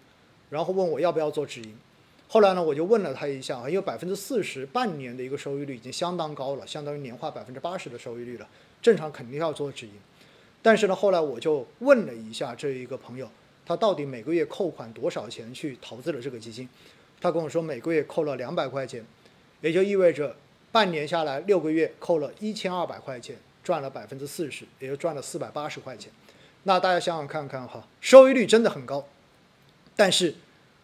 [0.49, 1.77] 然后问我要不要做止盈。
[2.27, 8.47] 后来呢，我就问了他一下，因为百分之四十半年的一个收益率已经相当高了，相当于年化百分之八十的收益率了，
[8.81, 9.93] 正常肯定要做止盈。
[10.61, 13.29] 但是呢，后来我就问了一下这一个朋友，
[13.65, 16.69] 他到底每个月扣款多少钱去投资了这个基金？
[17.19, 19.03] 他跟我说每个月扣了两百块钱，
[19.61, 20.35] 也就意味着
[20.71, 26.11] 半年下来六个月扣了一千二百块钱，赚了百分之四十，也就赚了四百八十块钱。
[26.63, 29.07] 那大家想想看看哈，收益率真的很高，
[29.95, 30.35] 但是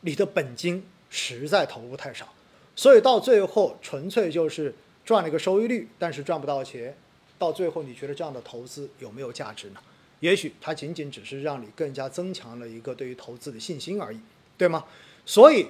[0.01, 2.33] 你的本金实在投入太少，
[2.75, 4.73] 所以到最后纯粹就是
[5.05, 6.95] 赚了一个收益率，但是赚不到钱。
[7.37, 9.79] 到最后，你觉得这样的投资有没有价值呢？
[10.19, 14.19] 也许它仅仅只是让你更加增强了一个对于投资的信心而已，
[14.57, 14.83] 对吗？
[15.25, 15.67] 所以，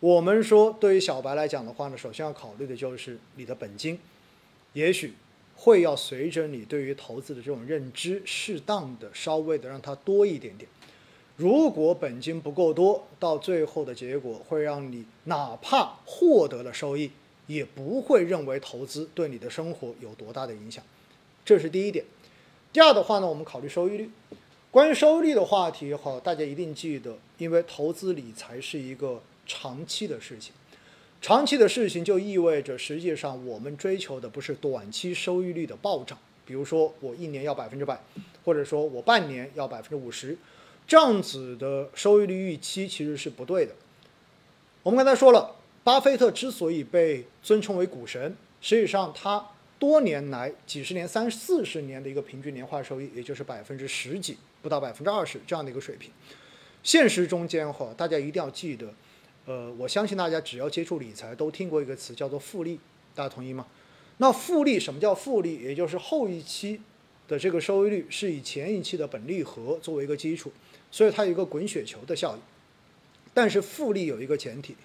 [0.00, 3.98] 我们说对于小白来讲的话呢，首先要考虑的就是你的本金，
[4.72, 5.12] 也许
[5.54, 10.66] 会要随着你对于投资的这种认知，适当的稍微的让它多一点点。
[11.36, 17.10] 如果本金不够多，到最后的结果会让你哪怕获得了收益，
[17.46, 20.82] 也不会认为投资对你的生活有多大的影响。
[21.44, 22.04] 这是第一点。
[22.72, 24.10] 第二的话呢，我们考虑收益率。
[24.70, 30.52] 关于收益率的话题哈，大家一定记得，因为投资理财是一个长期的事情。
[31.20, 38.00] 长期的事情就意味着，实际上我们追求的不是短期收益率的暴涨，比如说我一年要百分之百，
[38.44, 40.38] 或者说我半年要百分之五十，
[40.86, 43.74] 这样子的收益率预期其实是不对的。
[44.84, 49.48] 我们刚才说了，巴菲特之所以被尊称为股神，实际上他。
[49.80, 56.10] 多年来，几十年、三四十年的一个平均年化收益，也就是百分之十几，不到百分之二十这样的一个水平。
[56.82, 58.92] 现实中间哈，大家一定要记得，
[59.46, 62.78] 呃，我相信大家只要接触理财，都听过一个词叫做复利，
[63.14, 63.66] 大家同意吗？
[64.18, 65.56] 那复利什么叫复利？
[65.56, 66.78] 也就是后一期
[67.26, 70.52] 的这个收益率是以前一期的本利和作为一个基础，
[70.90, 72.42] 所以它有一个滚雪球的效应。
[73.32, 74.76] 但是复利有一个前提，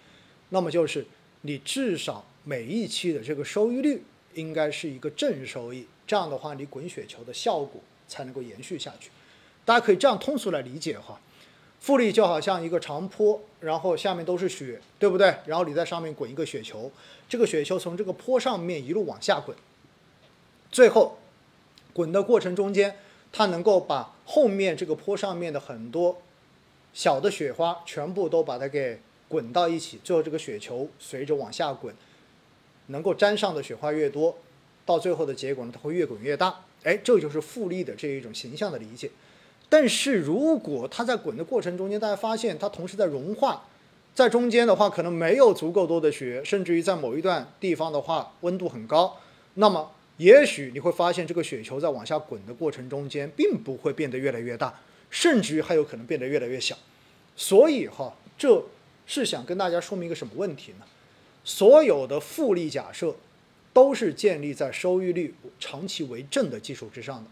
[0.52, 1.06] 那么就是
[1.42, 4.02] 你至少每一期的这个收益率。
[4.36, 9.10] 应该是一个正收益，这样的话，你滚雪球的效果才能够延续下去。
[9.66, 11.20] 大家可以这样通俗来理解哈，
[11.80, 15.36] 复利就好像一个长坡，然后下面都是雪，对不对？
[15.46, 16.92] 然后你在上面滚一个雪球，
[17.28, 19.58] 这个雪球从这个坡上面一路往下滚，
[20.72, 21.18] 最后
[21.94, 22.98] 滚的过程中间，
[23.32, 26.22] 它能够把后面这个坡上面的很多
[26.94, 31.96] 小的雪花全部都把它给滚到一起，最后这个雪球随着往下滚。
[32.88, 34.38] 能够沾上的雪花越多，
[34.86, 36.62] 到最后的结果呢，它会越滚越大。
[36.84, 39.10] 哎，这就是复利的这一种形象的理解。
[39.68, 43.66] 但是如果它在滚的过程中间，大家发现它同时在融化，
[44.14, 49.18] 在中间的话可能没有足够多的雪，甚至于在某一段地方的话温度很高，
[49.56, 56.78] 那么也许你会发现这个雪球在往下滚的过程中间，并不会变得越来越大，甚至于还有可能变得越来越小。
[57.36, 58.64] 所以哈，这
[59.08, 60.86] 是想跟大家说明一个什么问题呢？
[61.46, 63.16] 所有的复利假设
[63.72, 67.30] 都是建立在收益率长期为正的基础之上的。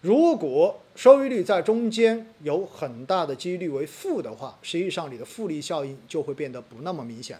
[0.00, 7.38] 如果收益率在中间有很大的几率为负的话，实际上你的复利效应就会变得不那么明显。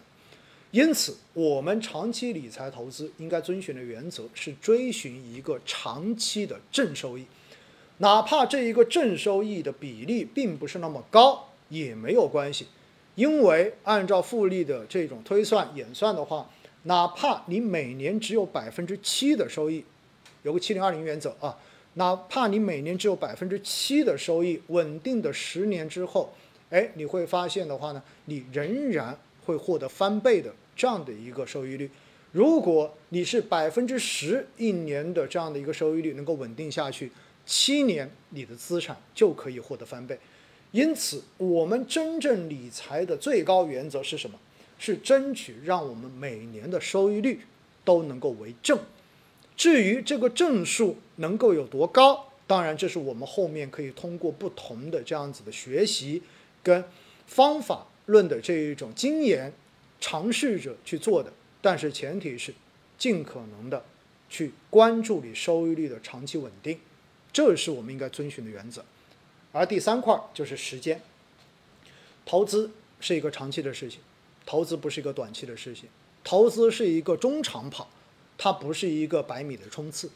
[0.71, 7.25] 因此，我们长期理财投资应该遵循的原则是追寻一个长期的正收益，
[7.99, 12.69] 哪怕这一个正收益的比例并不是那么高也没有关系。
[13.15, 16.49] 因为按照复利的这种推算演算的话，
[16.85, 19.85] 哪怕你每年只有百分之七的收益，
[20.43, 21.57] 有个七零二零原则啊，
[21.95, 26.33] 哪怕你每年只有百分之七的收益，稳定的十年之后，
[26.71, 31.91] 哎，你会发现的话呢，你仍然会获得翻倍的这样的一个收益率。
[32.33, 37.13] 如果你是百分之十一年的这样的一个收益率能够稳定下去，
[37.45, 40.19] 七年你的资产就可以获得翻倍。
[40.73, 44.39] 因此，我们真正理财的最高原则是什么？
[44.79, 47.43] 是争取让我们每年的收益率
[47.85, 48.79] 都能够为正。
[49.57, 56.23] 至于这个正数能够有多高，当然这是我们后面可以通过不同的这样子的学习
[56.65, 56.83] 跟
[57.27, 59.53] 方法论的这一种经验
[60.01, 61.33] 尝试着去做的。
[61.61, 62.53] 但是前提是
[62.99, 63.85] 尽可能的
[64.29, 66.79] 去关注你收益率的长期稳定，
[67.33, 68.85] 这是我们应该遵循的原则。
[69.53, 71.01] 而第三块就是时间，
[72.25, 74.01] 投资是一个长期的事情，
[74.45, 75.89] 投资不是一个短期的事情，
[76.25, 77.89] 投资是一个中长跑，
[78.37, 80.11] 它不是一个百米的冲刺。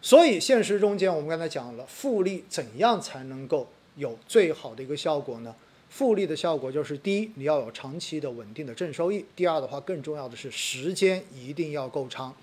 [0.00, 5.54] 所以现实中间，我们刚才讲了复利怎样才能够有最好的一个效果呢？
[5.88, 12.34] 复利的效果就是：第一，你要有长期的稳定的正收益；第二的话，更重要的是时间一定要够长，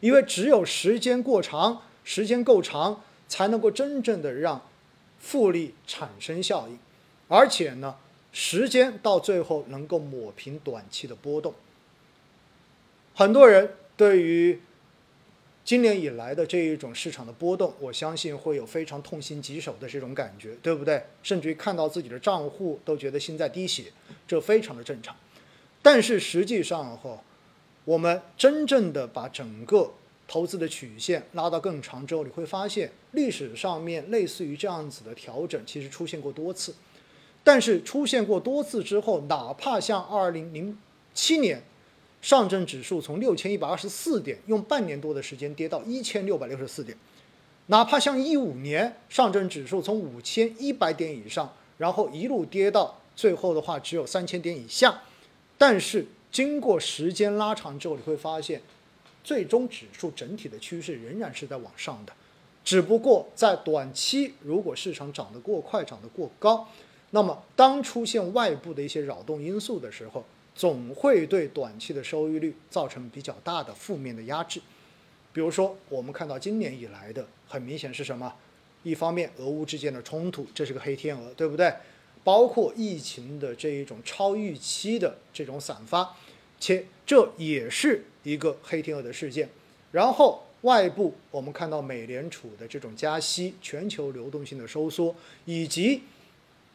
[0.00, 4.60] 因为只有时间过长，时间够长，才能够真正的让
[5.18, 6.78] 复利产生效应，
[7.28, 7.96] 而且呢，
[8.32, 11.54] 时间到最后能够抹平短期的波动。
[13.14, 14.60] 很多人对于
[15.64, 21.02] 今年以来的这一种市场的波动，我相信会有非常痛心疾首的这种感觉，对不对？
[21.22, 23.92] 甚至于看到自己的账户都觉得心在滴血，
[24.28, 25.16] 这非常的正常。
[25.82, 27.20] 但是实际上哈，
[27.84, 29.92] 我们真正的把整个
[30.28, 36.74] 投资的曲线拉到更长之后，你会发现历史上面类似于这样子的调整其实出现过多次。
[37.42, 40.78] 但是出现过多次之后，哪怕像二零零
[41.14, 41.62] 七年。
[42.22, 46.96] 上证指数从六千一百二十四点，用半年多的时间跌到一千六百六十四点，
[47.66, 55.02] 哪怕像一五年上证指数从五千一百点以上，然后一路跌到最后的话只有三千点以下，
[55.56, 58.60] 但是经过时间拉长之后，你会发现，
[59.26, 62.12] 最终指数整体的趋势仍然是在往上的，
[62.64, 66.68] 只不过在短期如果市场涨得过快、涨得过高，
[67.10, 70.24] 那么当出现外部的一些扰动因素的时候。
[70.58, 74.58] 总会对短期的收益率造成比较大的负面的压制，
[75.30, 78.32] 比如说我们看到今年以来的很明显是什么？
[78.82, 81.70] 一方面俄乌之间的冲突，这是个黑天鹅，对不对？
[82.24, 86.16] 包括疫情的这一种超预期的这种散发，
[86.58, 89.48] 且这也是一个黑天鹅的事件。
[89.92, 96.02] 然后外部我们看到美联储的这种加息，全球流动性的收缩，以及。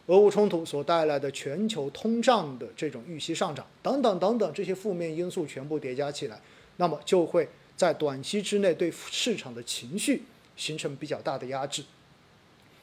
[0.07, 6.41] 俄乌冲突所带来的全球通胀的这种预期上涨，等等等等，这些负面因素全部叠加起来，
[6.77, 10.23] 那么就会在短期之内对市场的情绪
[10.57, 11.83] 形成比较大的压制。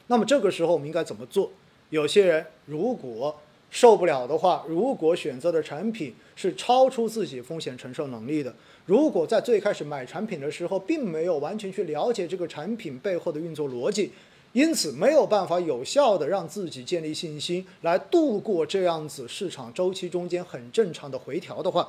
[0.07, 1.51] 那么这个时候我们应该怎么做？
[1.91, 3.39] 有些人如果
[3.71, 8.55] 受不了的话，如果选择的产品是超出自己风险承受能力的，
[8.87, 14.13] 如果在最开始买产品的时候并没有完全去了解这个产品背后的运作逻辑。
[14.55, 21.87] 因此没有办法有效的让自己建立信心，来度过这样子市场周期中间很正常的回调的话，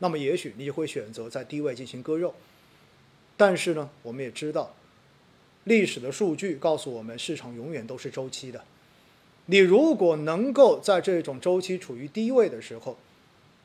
[0.00, 2.34] 那么也许你会选择在低位进行割肉。
[3.36, 4.74] 但是呢，我们也知道，
[5.64, 8.60] 历史的数据告诉我们，市场永远都是周期的。
[9.50, 12.96] 你如果能够在这种周期处于低位的时候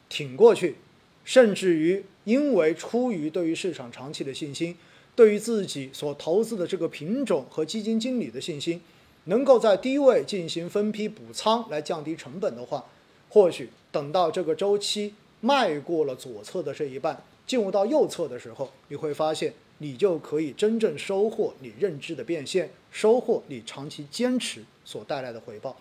[0.10, 0.78] 挺过去，
[1.24, 4.76] 甚至于因为出于对于市场长期的信心。
[5.16, 8.82] 对于自己所投资的这个品种和基金经理的信心，
[9.26, 12.84] 能够在低位进行分批补仓来降低成本的话，
[13.30, 25.76] 或许等到这个周期迈过了左侧的这一半，进入到右侧的时候，你会发现你就可以真正收获你认知的变现，收获你长期坚持所带来的回报。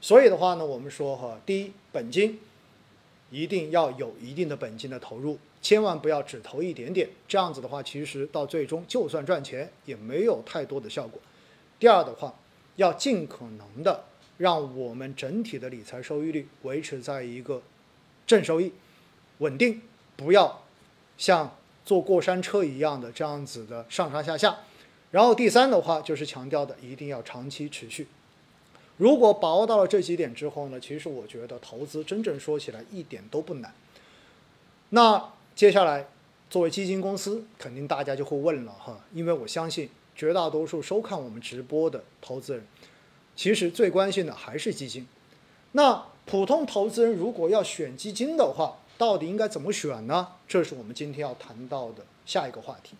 [0.00, 2.40] 所以的话呢，我们说哈，第一，本金
[3.30, 5.38] 一定要有一定的本金的投入。
[5.60, 11.20] 千万不要只投一点点，这样子的话，其实到最终就算赚钱也没有太多的效果。
[11.78, 12.34] 第二的话，
[12.76, 14.04] 要尽可能的
[14.38, 17.60] 让我们整体的理财收益率维持在一个
[18.26, 18.72] 正收益、
[19.38, 19.82] 稳定，
[20.16, 20.62] 不要
[21.18, 24.56] 像坐过山车一样的这样子的上上下下。
[25.10, 28.06] 然后第三的话，就是强调的一定要长期持续。
[28.96, 33.72] 如果把握到了这几点之后呢，其实我觉得投资真正说起来一点都不难。
[34.90, 35.32] 那。
[35.56, 36.06] 接下来，
[36.50, 42.62] 作为基金公司，肯定大家就会问了哈，因为我相信绝大多数收看我们直播的投资人，
[43.34, 45.06] 其实最关心的还是基金。
[45.72, 50.28] 那普通投资人如果要选基金的话，到底应该怎么选呢？
[50.46, 52.96] 这是我们今天要谈到的下一个话题。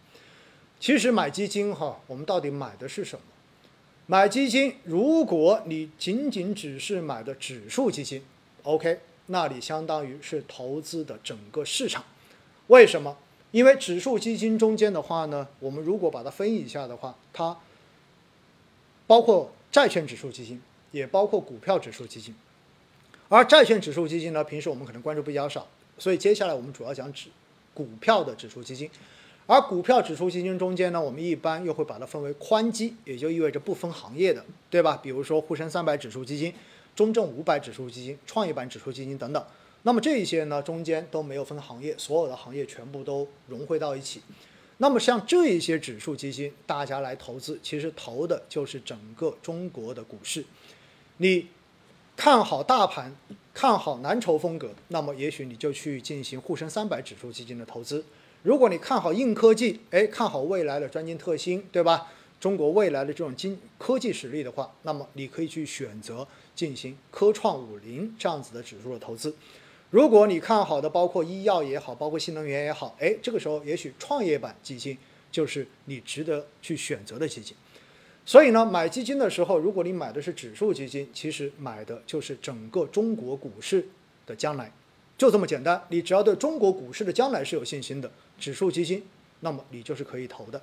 [0.79, 3.25] 其实买基金哈，我们到底买的是什么？
[4.07, 8.23] 买基金，如果你仅仅只是买的指数基金
[8.63, 12.05] ，OK，那你相当于是投资的整个市场。
[12.69, 13.17] 为什么？
[13.51, 17.57] 因为指数基金中间的话呢，我们如果把它分一下的话，它
[19.07, 20.61] 包括债券指数基金，
[20.93, 22.35] 也包括股票指数基金。
[23.29, 25.67] 而债券指数基金呢，平时我们可能关注比较少，
[25.99, 27.29] 所以接下来我们主要讲指
[27.75, 28.89] 股票的指数基金。
[29.47, 34.99] 而股票指数基金中间呢，我们一般又会把它分为宽基，也就意味着不分行业的，对吧？
[35.01, 36.53] 比如说沪深三百指数基金、
[36.97, 39.47] 中证五百指数基金、创业板指数基金等等。
[39.83, 44.21] 那么这一些呢，中间都没有分行业，所有的行业全部都融汇到一起。
[44.79, 50.45] 那么像这一些指数基金，大家来投资，其实投的就是整个中国的股市。
[51.19, 51.47] 你
[52.17, 53.15] 看好大盘，
[53.55, 58.05] 看好蓝筹风格，那么也许你就去进行沪深三百指数基金的投资。
[58.47, 62.07] 如果你看好硬科技，哎，看好未来的专精特新，对吧？
[62.39, 66.25] 中国未来的这种经科技实力的话，那么你可以去选择
[66.55, 69.35] 进行科创五零这样子的指数的投资。
[69.91, 74.97] 如果你看好的包括医药也好，包括新能源也好，哎，这个时候也许创业板基金
[75.33, 77.57] 就是你值得去选择的基金。
[78.25, 83.89] 所以呢，买基金的时候，如果你买的是指数基金，其实买的就是整个中国股市
[84.25, 84.71] 的将来，
[85.17, 85.83] 就这么简单。
[85.89, 88.11] 你只要对中国股市的将来是有信心的。
[88.39, 89.03] 指数基金，
[89.41, 90.61] 那么你就是可以投的。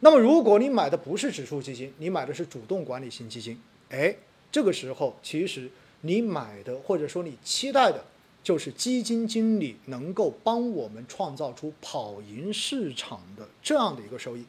[0.00, 3.60] 那么如果你买的不是指数基金，你买的是主动管理型基金，
[3.90, 4.16] 哎，
[4.50, 5.70] 这个时候其实
[6.00, 8.04] 你买的或者说你期待的，
[8.42, 14.44] 就是基金经理能够帮我们创造出跑赢市场的这样的一个收益。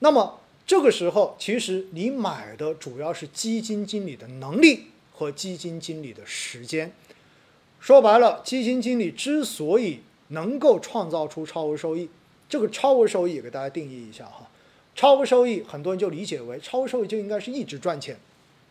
[0.00, 6.92] 那么这个时候，其实你买的主要是基金经理的能力和基金经理的时间。
[7.82, 12.08] 说白了，基金经理之所以能够创造出超额收益，
[12.48, 14.48] 这个超额收益也给大家定义一下哈。
[14.94, 18.16] 超额收益很多人就理解为超额收益就应该是一直赚钱，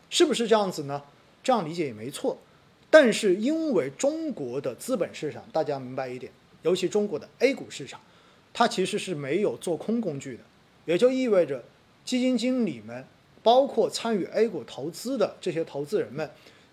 [0.09, 1.03] 是不是这样子呢？
[1.43, 2.37] 这样理解也没错。
[2.89, 6.31] 但是因为中国的资本市场，大家明白一点，
[6.61, 7.99] 尤其中国的 A 股市场，
[8.53, 10.43] 它其实是没有做空工具的，
[10.85, 11.65] 也就意味着
[12.05, 13.05] 基金经理们，
[13.43, 16.31] 包括参与 A 股投资的这些投资人们，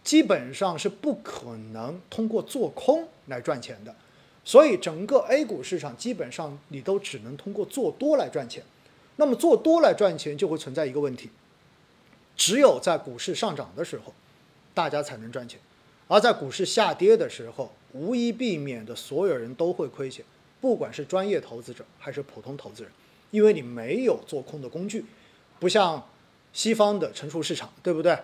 [0.09, 3.95] 基本上是不可能通过做空来赚钱的。
[4.43, 8.63] 所以整个 A 股市场基本上你都只能通过做多来赚钱，
[9.17, 11.29] 那么做多来赚钱就会存在一个问题，
[12.35, 14.15] 只有在股市上涨的时候，
[14.73, 15.61] 大家才能赚钱，
[16.07, 20.25] 而在股市下跌的时候，无一避免的所有人都会亏钱，
[20.59, 22.91] 不管是专业投资者还是普通投资人，
[23.31, 25.05] 因为你没有做空的工具，
[25.61, 26.09] 不像
[26.55, 28.19] 西方的成熟市场，对不对？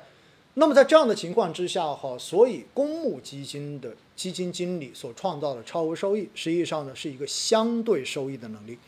[0.56, 8.78] 那么在这样的情况之下，哈，所以公募基金的基金经理所创造的超额收益，实际上呢是一个相对收益的能力。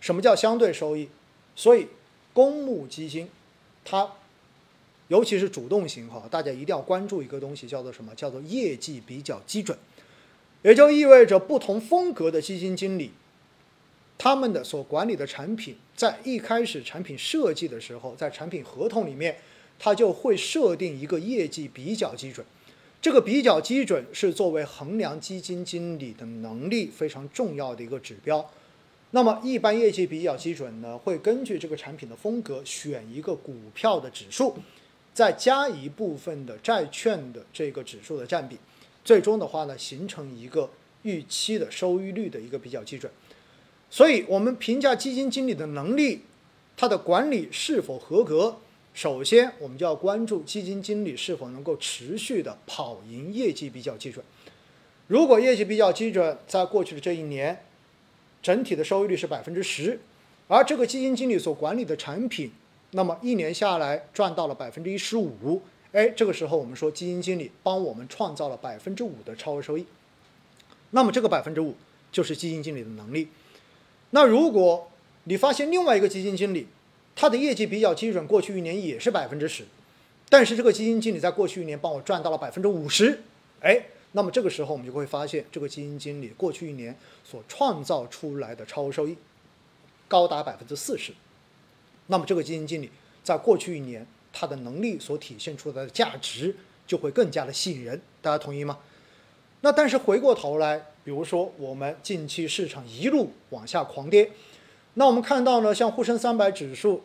[0.00, 1.08] 什么叫相对收益？
[1.56, 1.86] 所以
[2.34, 3.26] 公募基金，
[3.86, 4.06] 它
[5.08, 8.14] 尤其是主动型哈，大家一定要关注一个东西，叫做什么？
[8.14, 9.78] 叫做业绩比较基准。
[10.60, 13.12] 也就意味着不同风格的基金经理，
[14.18, 19.38] 他们的所管理的产品，在一开始产品设计的时候，在产品合同里面。
[19.78, 22.46] 它就会设定一个业绩比较基准，
[23.02, 28.50] 这个比较基准是作为衡量基金经理的能力非常重要的一个指标。
[29.10, 34.56] 那么，一般业绩比较基准呢，会根据这个产品的风格选一个股票的指数，
[35.12, 38.56] 再加一部分的债券的这个指数的占比，
[39.04, 40.70] 最终的话呢，形成一个
[41.02, 43.12] 预期的收益率的一个比较基准。
[43.90, 46.22] 所以，我们评价基金经理的能力，
[46.76, 48.56] 他的管理是否合格。
[48.94, 54.24] 首先，我们就要关注基金经理是否能够持续的跑赢业绩比较基准。
[55.08, 57.64] 如果业绩比较基准，在过去的这一年，
[58.40, 59.98] 整体的收益率是百分之十，
[60.46, 62.52] 而这个基金经理所管理的产品，
[62.92, 69.84] 那么一年下来赚到了百分之一十五，哎，这个时候我们说基金经理帮我们创造了百分之五的超额收益，
[70.92, 71.74] 那么这个百分之五
[72.12, 73.26] 就是基金经理的能力。
[74.10, 74.88] 那如果
[75.24, 76.68] 你发现另外一个基金经理，
[77.16, 79.64] 他的业绩比较基准，过去一年也是百分之十，
[80.28, 83.22] 但是这个基金经理在过去一年帮我赚到了百分之五十，
[83.60, 89.16] 哎，那么这个时候我们就会发现，这个基金经理过去一年所创造出来的超额收益
[90.08, 91.12] 高达百分之四十，
[92.08, 92.90] 那么这个基金经理
[93.22, 96.56] 在过去一年他的能力所体现出来的价值
[96.86, 98.80] 就会更加的吸引人，大家同意吗？
[99.60, 104.30] 那但是回过头来，比如说我们近期市场一路往下狂跌。
[104.94, 107.02] 那我们看到呢，像沪深三百指数，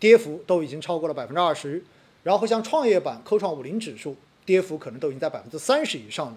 [0.00, 1.84] 跌幅都已经超过了百分之二十，
[2.22, 6.36] 然后像创业板、科创五零指数，跌幅可能都已经在百分之三十以上了。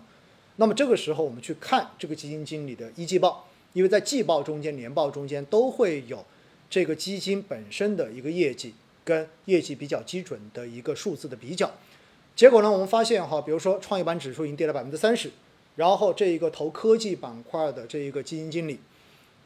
[0.58, 6.26] 那么这个时候，我们去看这个基金经理的一季报，因为在季报中间、年报中间都会有
[6.70, 8.74] 这个基金本身的一个业绩。
[9.06, 11.72] 跟业绩比较基准的一个数字的比较。
[12.36, 15.30] 结果呢，我们发现哈，比如说创业板指数已经跌了百分之三十，
[15.76, 18.80] 然后这一个投科技板块的这一个基金经理，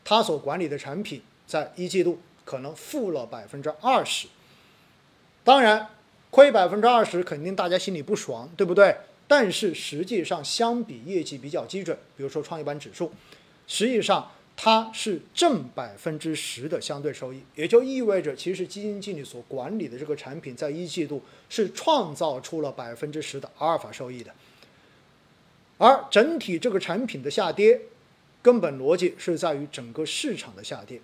[0.03, 4.27] 他所管理的产品在一季度可能负了百分之二十。
[5.43, 5.87] 当然，
[6.29, 8.95] 亏百分之二十，肯定大家心里不爽，对不对？
[9.27, 13.11] 但是实际上，相比业绩比较基准，比如说创业板指数，
[13.67, 24.31] 实际上它是正百分之十的相对收益，也就意味着，其实基金经理所管理的这个产品，在一季度是创造出了百分之十的阿尔法收益的。
[25.77, 27.79] 而整体这个产品的下跌，
[28.41, 30.99] 根本逻辑是在于整个市场的下跌。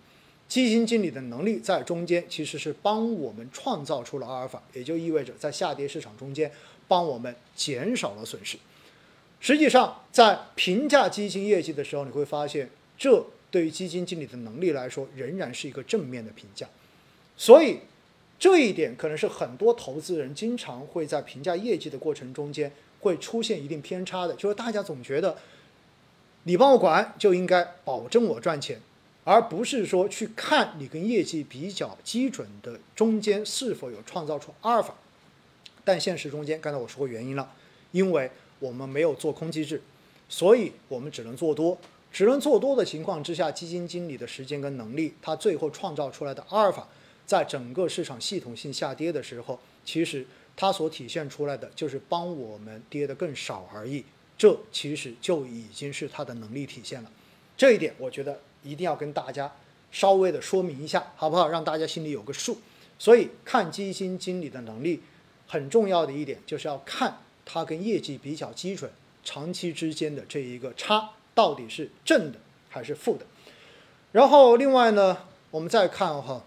[0.47, 6.51] 基金经理的能力在中间其实是帮我们创造出了阿尔法，也就意味着在下跌市场中间
[6.87, 8.57] 帮我们减少了损失。
[9.39, 16.67] 实际上，在评价基金业绩的时候，你会发现，这对于基金经理的能力来说仍然是一个正面的评价。
[17.35, 17.79] 所以，
[18.39, 25.35] 这一点可能是很多投资人经常会在评价业绩的过程中间会出现一定偏差的，就是大家总觉得
[26.45, 28.81] 你帮我管就应该保证我赚钱。
[29.27, 34.93] 而不是说去看你跟业绩比较基准的中间是否有创造出阿尔法，
[35.83, 37.51] 但现实中间，刚才我说过原因了，
[37.91, 38.29] 因为
[38.59, 39.81] 我们没有做空机制，
[40.29, 41.75] 所以我们只能做多，
[42.11, 46.87] 只能做多的情况之下，基金经理的时间跟能力，他最后创造出来的阿尔法，
[47.25, 54.05] 在整个市场系统性下跌的时候，其实它所体现出来的就是帮我们跌得更少而已，
[54.37, 57.11] 这其实就已经是它的能力体现了，
[57.57, 58.39] 这一点我觉得。
[58.65, 59.51] 一定要跟大家
[59.91, 61.47] 稍微的说明一下，好不好？
[61.49, 62.57] 让大家心里有个数。
[62.97, 65.03] 所以看基金经理的能力
[65.45, 68.89] 很重要的一点，就是要看他跟业绩比较基准
[69.23, 73.27] 长期之间的这一个差到底是正的还是负的。
[74.13, 75.15] 然后另外呢，
[75.51, 76.43] 我们再看哈，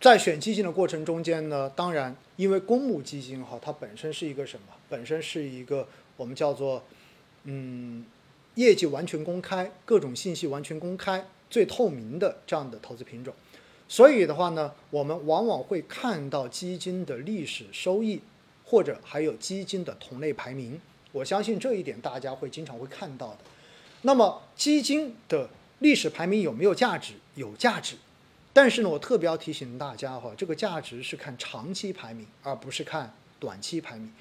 [0.00, 4.74] 在选基金的过程中间呢，当然因为公募基金哈，它本身是一个什么？
[4.88, 5.86] 本身是一个
[6.18, 6.84] 我们叫做
[7.44, 8.04] 嗯。
[8.54, 13.32] 业绩完全公开，各种信息完全公开，最透明的这样的投资品种，
[13.86, 18.20] 所以的话呢，我们往往会看到基金的历史收益，
[18.64, 20.80] 或者还有基金的同类排名。
[21.12, 23.38] 我相信这一点大家会经常会看到的。
[24.02, 25.48] 那么基金的
[25.78, 27.14] 历史排名有没有价值？
[27.36, 27.94] 有价值，
[28.52, 34.12] 但是呢，我特别要提醒大家哈，这个价值是看长期排名，而不是看短期排名，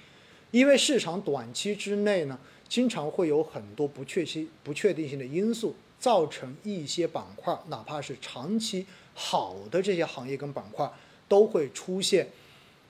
[0.52, 2.38] 因为市场短期之内呢。
[2.70, 10.92] 经常会有很多不确期、不确定性的因素，造成一些板块，哪怕是长期好的这些行业跟板块，
[11.30, 12.28] 都会出现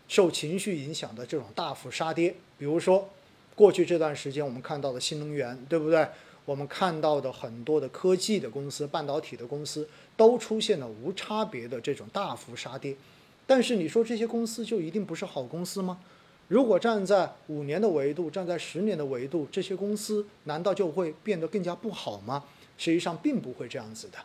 [0.08, 2.34] 受情绪影响的这种大幅杀跌。
[2.58, 3.08] 比如说，
[3.54, 6.08] 过去这段时间我们看到的新能源，对不对？
[6.46, 12.98] 我们看到的很多的科技的公司、半导体的公司，都出现了无差别的这种大幅杀跌。
[13.46, 16.00] 但是你说这些公司就一定不是好公司吗？
[16.48, 22.46] 如果站在五年的维度，站在十年的维度，这些公司难道就会变得更加不好吗？
[22.78, 24.18] 实际上并不会这样子的，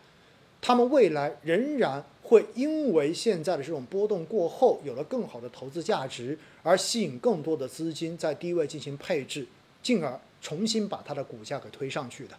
[0.61, 9.47] 他们未来仍然会因为现在的这种波动过后，有了更好的投资价值，而吸引更多的资金在低位进行配置，
[9.83, 12.39] 进而重新把它的股价给推上去的。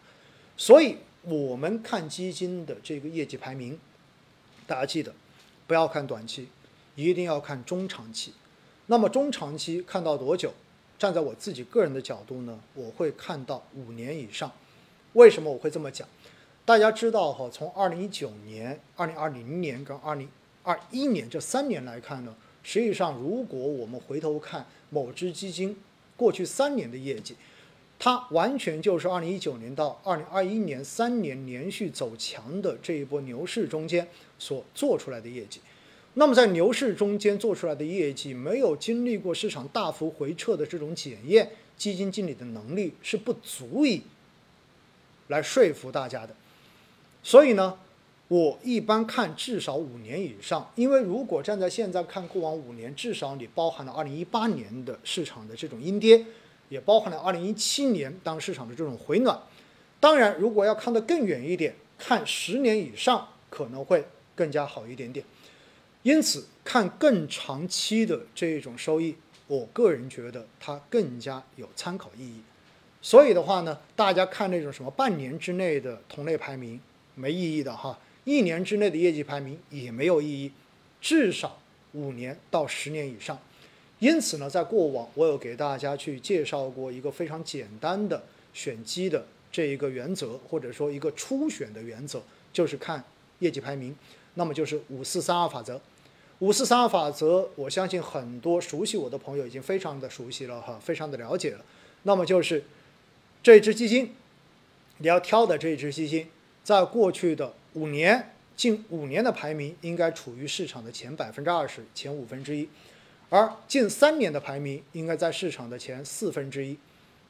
[0.55, 3.77] 所以，我们看基金的这个业绩排名，
[4.67, 5.11] 大家记得
[5.65, 6.47] 不要看短期，
[6.95, 8.33] 一定要看中长期。
[8.87, 10.53] 那么中长期看到多久？
[10.99, 14.51] 站在我自己个人的角度呢，我会看到五年以上。
[15.13, 16.07] 为什么我会这么讲？
[16.65, 20.29] 大家知道哈，从二零一九年、二零二零年跟二零
[20.61, 25.77] 二一年这三年来看呢，实际上如果我们回头看某只基金
[26.15, 27.35] 过去三年的业绩，
[27.99, 34.07] 它完全就是二零一九年到二零二一年三年连续走强的这一波牛市中间
[34.39, 35.59] 所做出来的业绩。
[36.15, 44.03] 那么在牛市中间做出来的业绩，没有经历过市场大幅回撤的这种检验，基金经理的能力是不足以
[45.29, 46.35] 来说服大家的。
[47.23, 47.79] 所以呢，
[48.27, 56.23] 我一般看至少五年以上，因为如果站在现在看过往五年，至少你包含了二零一八年的市场的这种阴跌，
[56.69, 59.39] 也包含了二零一七年当市场的这种回暖。
[59.99, 64.05] 当然，如果要看得更远一点，看十年以上可能会
[64.35, 65.25] 更加好一点点。
[66.03, 69.15] 因此，看更长期的这种收益，
[69.47, 72.41] 我个人觉得它更加有参考意义。
[73.01, 76.79] 所以的话呢，大家看那种什么半年之内的同类排名
[77.15, 80.51] 没意义的哈，一年之内的业绩排名也没有意义，
[80.99, 81.59] 至少
[81.93, 83.39] 五年到十年以上。
[83.99, 88.21] 因此呢，在过往我有给大家去介绍过一个非常简单的
[88.53, 93.01] 选基的这一个原则，或者说一个初选的原则，就是看
[93.39, 93.95] 业绩排名，
[94.33, 95.79] 那么就是五四三二法则。
[96.43, 101.63] 五四三二法则，我相信很多熟悉我的朋友已经非常的熟悉了哈，非常的了解了。
[102.01, 102.65] 那么就是
[103.41, 104.13] 这支基金，
[104.97, 106.27] 你要挑的这支基金，
[106.61, 112.67] 在过去的五年近五年的排名应该处于市场的前百分之二十、前五分之一，
[113.29, 116.77] 而近三年的排名应该在市场的前四分之一，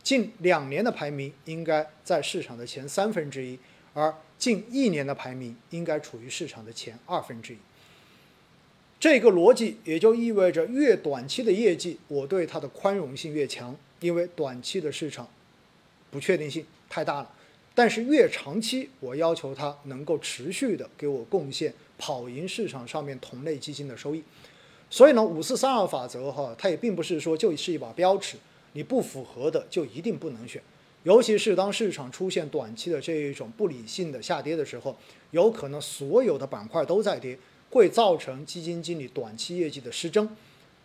[0.02, 3.60] 近两年的排名应该在市场的前三分之一，
[3.94, 7.58] 而近一年的排名应该处于市场的前二分之一。
[9.04, 15.28] 这个逻辑也就意味着，越短期的业绩，我对它的宽容性越强，因为短期的市场
[16.10, 17.30] 不确定性太大了。
[17.76, 24.24] 但是越长期，我要求它能够持续的给我贡献跑赢市场上面同类基金的收益。
[24.90, 28.38] 所以呢，五四三二法则哈，它也并不是说就是一把标尺，
[28.72, 30.64] 你不符合的就一定不能选。
[31.04, 34.96] 尤其是当市场出现短期的这一种不理性的下跌的时候，
[35.32, 37.38] 有可能所有的板块都在跌。
[37.74, 40.30] 会造成基金经理短期业绩的失真，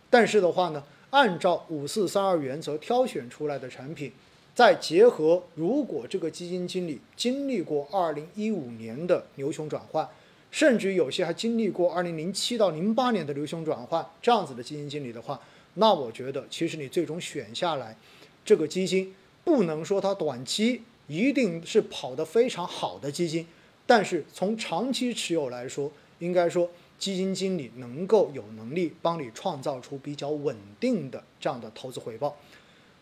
[0.09, 4.11] 但是的话呢，按照五四三二原则挑选出来的产品，
[4.55, 10.09] 再结合如果这个基金经理经历过二零一五年的牛熊转换，
[10.49, 15.39] 甚至有些还经历过二零零七到零八年的牛熊转换这样子的基金经理的话，
[15.75, 17.95] 那我觉得其实你最终选下来，
[18.43, 19.13] 这个基金
[19.43, 23.45] 不能说它短期一定是跑得非常好的基金，
[23.85, 25.91] 但是从长期持有来说。
[26.19, 32.37] 应该说，基金经理能够有能力帮你创造出比较稳定的这样的投资回报。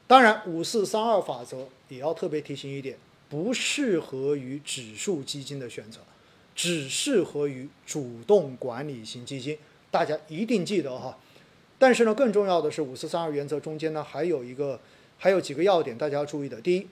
[0.06, 2.98] 当然，五四三二法则也要特别提醒一点，
[3.28, 6.00] 不适合于指数基金的选择，
[6.56, 9.58] 只适合于主动管理型基金。
[9.92, 11.18] 大家一定记得哈。
[11.80, 14.80] 但是呢，更重要的是，五四三二原则中间呢，还有一个，
[15.18, 16.62] 还有几个要点大家要注意的。
[16.62, 16.88] 第一，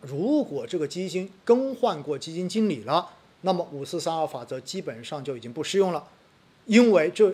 [0.00, 3.10] 如果这个基金更换过基金经理了。
[3.42, 6.08] 那么五四三二法则基本上就已经不适用了，
[6.64, 7.32] 因为这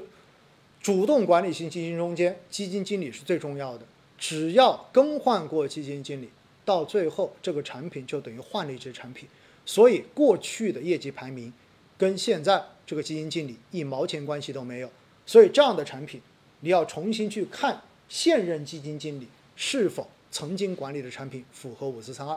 [0.82, 3.86] 主动管理型基金中间，基金经理是最重要的。
[4.18, 6.28] 只要更换过基金经理，
[6.64, 9.28] 到最后这个产品就等于换了一只产品。
[9.64, 11.52] 所以过去的业绩排名
[11.96, 14.90] 跟现在这个基金经理一毛钱关系都没有。
[15.24, 16.20] 所以这样的产品，
[16.60, 22.36] 你要重新去看现任基金经理是否曾经管理的产品符合五四三二。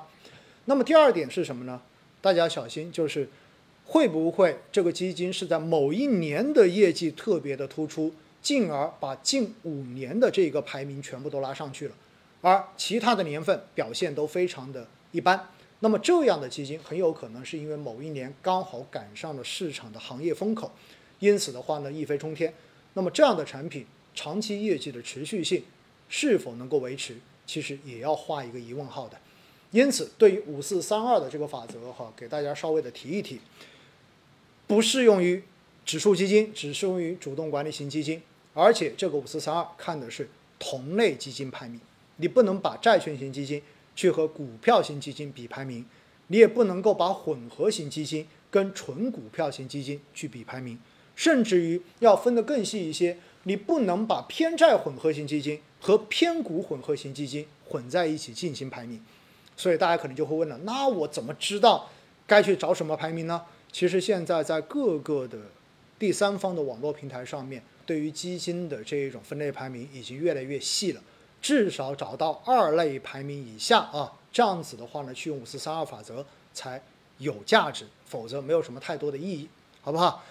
[0.65, 1.81] 那么第二点是什么呢？
[2.21, 3.27] 大家小心，就是。
[3.85, 8.11] 会不会这个基金是在某一年的业绩特别的突出，
[8.41, 11.95] 进而把近五年的这个排名全部都拉上去了，
[12.41, 15.49] 而其他的年份表现都非常的一般？
[15.81, 20.71] 那么这样的基金很有可能是因为某一年刚好赶上了市场的行业风口，
[21.19, 22.51] 因此的话呢一飞冲天。
[22.93, 25.63] 那么这样的产品长期业绩的持续性
[26.09, 27.15] 是否能够维持，
[27.45, 29.17] 其实也要画一个疑问号的。
[29.71, 33.39] 因此，对于五四三二的这个法则哈，给大家稍微的提一提。
[34.67, 35.43] 不适用于
[35.85, 38.21] 指数基金，只适用于主动管理型基金。
[38.53, 41.79] 而且这个五四三二看的是同类基金排名，
[42.17, 43.61] 你不能把债券型基金
[43.95, 45.85] 去和股票型基金比排名，
[46.27, 50.79] 你也不能够把混合型基金跟纯股票型基金去比排名，
[51.15, 59.03] 甚至于要分得更细一些，你不能把偏债混合型基金和偏股混合型基金混在一起进行排名。
[59.57, 61.89] 所以大家可能就会问了，那我怎么知道
[62.25, 63.41] 该去找什么排名呢？
[63.75, 65.37] 其实现在在各个的
[65.99, 71.01] 第三方的网络平台上面，对于基金的这一种分类排名已经越来越细了。
[71.41, 76.81] 至少找到二类排名以下啊，这样子的话呢，去用五四三二法则才
[77.17, 79.49] 有价值，否则没有什么太多的意义，
[79.81, 80.23] 好不好？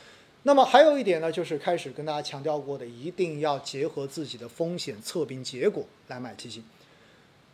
[0.45, 6.65] 那么还有一点呢，就是开始跟大家强调过的，一定要结合自己的风险测评结果来买基金。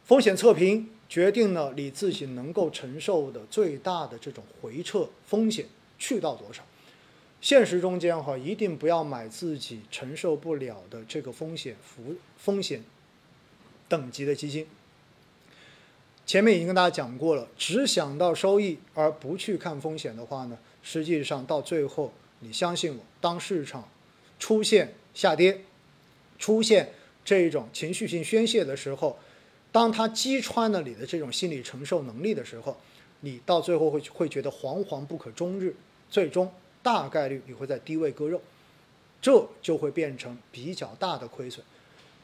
[0.04, 5.66] 风险测评决定了你自己能够承受的最大的这种回撤风险。
[6.00, 6.64] 去到多少？
[7.40, 12.82] 现实中间哈，一定不要买自己承受不了的这个风险幅风险
[13.88, 14.66] 等级的基金。
[16.26, 23.88] 前面已经跟大家讲过了，只想到收益而不去看风险的话呢，实际上到最后，你相信我，当市场
[24.38, 25.62] 出现下跌、
[26.38, 26.92] 出现
[27.24, 29.18] 这种情绪性宣泄的时候，
[29.72, 32.76] 当它击穿了你的这种心理承受能力的时候，
[33.20, 35.74] 你到最后会会觉得惶惶不可终日。
[36.10, 36.50] 最终
[36.82, 38.40] 大概率你会在低位割肉，
[39.22, 41.64] 这就会变成比较大的亏损。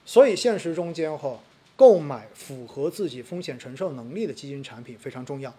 [0.05, 1.39] 所以现实中间哈，
[1.77, 5.55] 购买符合自己风险承受能力的基金产品非常重要。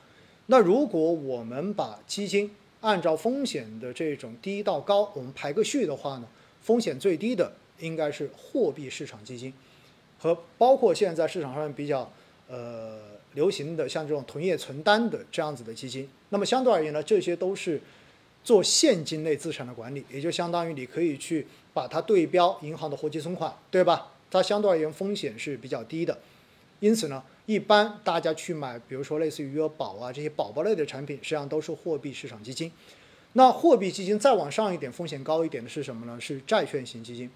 [0.48, 2.50] 那如果我们把基金
[2.82, 6.28] 按照风险的这种低到高，我们排个序的话呢，
[6.62, 9.54] 风险最低的应该是货币市场基金，
[10.18, 12.12] 和包括现在市场上比较
[12.48, 13.00] 呃
[13.34, 16.10] 流行的像这种同业存单的这样子的基金。
[16.30, 17.80] 那么相对而言呢，这些都是。
[18.48, 24.14] 做现金类资产的管理，也就相当于你可以去把它对标银行的活期存款，对吧？
[24.32, 26.18] 它相对而言风险是比较低的，
[26.80, 32.72] 因此呢，一般大家去买，比如说类似于余额宝啊这些宝宝类的产品，实际上都是货币市场基金。
[33.34, 36.18] 那货币基金再往上一点，风险高一点的是什么呢？
[36.18, 37.30] 是债券型基金。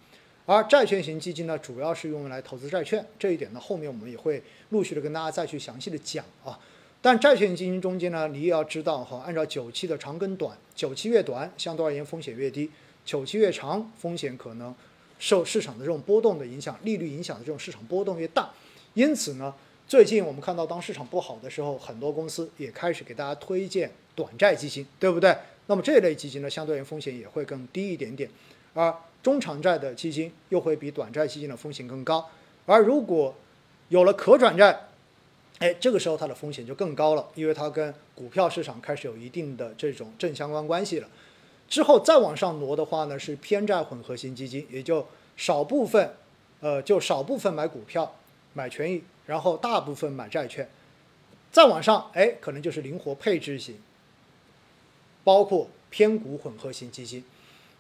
[0.46, 6.58] 而债券型基金呢，主要是用来投资债券，这一点呢，后面我们也会陆续的跟大家再去详细的讲啊。
[7.02, 12.70] 但债券基金中间呢，你也要知道哈，按照久期的长跟短，久期越短，相对而言风险越低；
[13.04, 14.74] 久期越长，风险可能
[15.18, 18.52] 受市场的这种波动的影响，利率影响的这种市场波动越大。
[18.94, 19.54] 因此呢，
[19.88, 25.36] 最近我们看到，当市场不好的时候，很多公司也开始给大家推荐短债基金，对不对？
[25.68, 28.30] 那么这类基金呢，相对而言风险也会更低一点点，
[28.74, 28.94] 而。
[29.22, 32.28] 中长债的基金又会比短债基金的风险更高，
[32.66, 33.36] 而如果
[33.90, 34.88] 有了可转债，
[35.62, 41.08] 哎，这个时候它的风险就更高了，因为它跟股票市场开始有一定的这种正相关关系了。
[41.70, 45.06] 之后再往上挪的话呢，是偏债混合型基金，也就
[45.38, 46.16] 少部分，
[46.62, 48.16] 呃，就少部分买股票、
[48.54, 50.68] 买权益，然后大部分买债券。
[51.52, 53.80] 再往上，哎，可能就是灵活配置型，
[55.24, 57.24] 包括偏股混合型基金。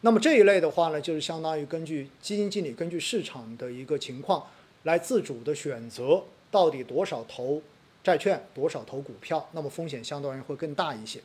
[0.01, 4.45] 那么这一类的话呢，就是相当于根据基金经理根据市场的一个情况
[4.83, 7.61] 来自主的选择到底多少投
[8.03, 11.21] 债券，多少投股票，那么风险相对而言会更大一些。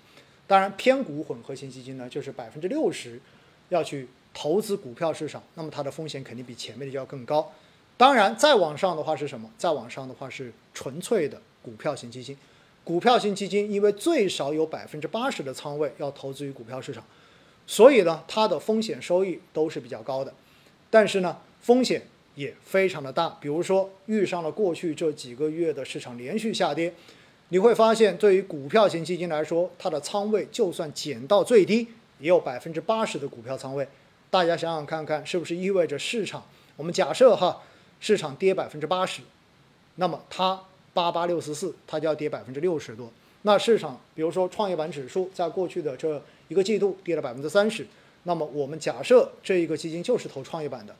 [0.46, 3.20] 当然，偏股混合型基金呢，就是百分之六十
[3.70, 7.52] 要去投资股票市场，那么它的风险肯定比前面的要更高。
[7.96, 9.50] 当然，再往上的话是什么？
[9.56, 12.36] 再往上的话是纯粹的股票型基金。
[12.84, 17.02] 股票型基金因为最少有百分之八十的仓位要投资于股票市场。
[17.66, 20.32] 所以呢，它的风险收益都是比较高的，
[20.88, 22.06] 但是呢，风险
[22.36, 23.36] 也非常的大。
[23.40, 26.94] 比如说，遇上了过去这几个月的市场连续下跌，
[27.48, 31.88] 你会发现，对于股票型基金来说，它的仓位就算减到最低，
[32.20, 33.88] 也有百分之八十的股票仓位。
[34.30, 36.46] 大家想想看看，是不是意味着市场？
[36.76, 37.62] 我们假设哈，
[37.98, 39.22] 市场跌百分之八十，
[39.96, 40.60] 那么它
[40.92, 43.10] 八八六十四，它就要跌百分之六十多。
[43.42, 47.86] 那市场，比如说创业板指数，在过去的这一个季度跌了百分之三十，
[48.24, 50.94] 那么我们假设这一个基金就是投创业板的，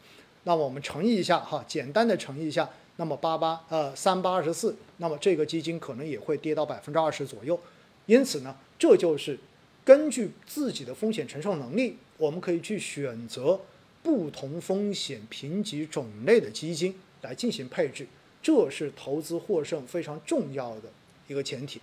[0.49, 7.59] 那么我们乘以一下哈，简单的乘以一下，那么八八呃三八二十四，那么这个基金可能也会跌到百分之二十左右。
[8.07, 9.37] 因此呢，这就是
[9.85, 13.59] 根据自己的风险承受能力，我们可以去选择
[14.05, 18.07] 不同风险评级种类的基金来进行配置，
[18.41, 20.83] 这是投资获胜非常重要的
[21.27, 21.81] 一个前提。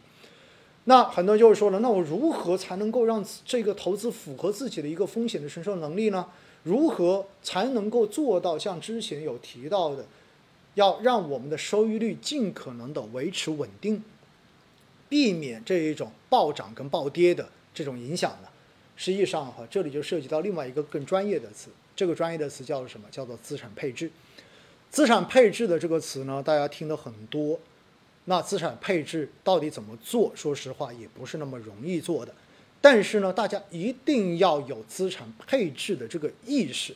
[0.86, 6.26] 那很多人就会说了，那我如何才能够让这个投资符合自己的一个风险的承受能力呢？
[6.64, 10.06] 如何才能够做到像之前有提到的，
[10.76, 14.02] 要让我们的收益率尽可能的维持稳定，
[15.10, 18.48] 避免这一种暴涨跟暴跌的这种影响呢？
[18.96, 23.08] 实际上哈，这里就涉及到另外一个更专业的词，这个专业的词叫做什么？
[23.12, 24.10] 叫做资产配置。
[24.90, 27.60] 资产配置的这个词呢，大家听的很多。
[28.26, 30.32] 那资产配置到底怎么做？
[30.36, 32.34] 说实话，也不是那么容易做的。
[32.84, 36.94] 但是呢，大家一定要有资产配置的这个意识。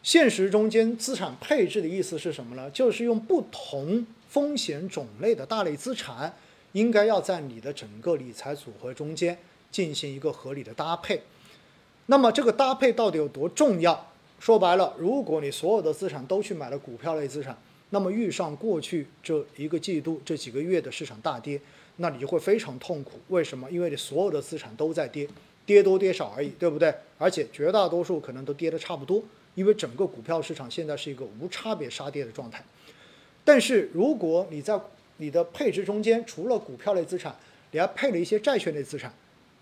[0.00, 2.70] 现实中间，资产配置的意思是什么呢？
[2.70, 6.32] 就是用不同风险种类的大类资产，
[6.70, 9.36] 应该要在你的整个理财组合中间
[9.72, 11.20] 进行一个合理的搭配。
[12.06, 14.12] 那么这个搭配到底有多重要？
[14.38, 17.58] 说白了，如果你所有的资产都去买了股票类资产，
[17.90, 21.60] 那么遇上过去这一个季度、这几个月的市场大跌，
[21.98, 23.20] 那你就会非常痛苦。
[23.28, 23.70] 为什么？
[23.70, 25.28] 因为你所有的资产都在跌，
[25.64, 26.92] 跌多跌少而已，对不对？
[27.18, 29.22] 而且绝大多数可能都跌得差不多，
[29.54, 32.64] 因为整个股票市场现在是一个无差别杀跌的状态。
[33.44, 34.80] 但是如果你在
[35.18, 37.36] 你的配置中间，除了股票类资产，
[37.72, 39.12] 你还配了一些债券类资产，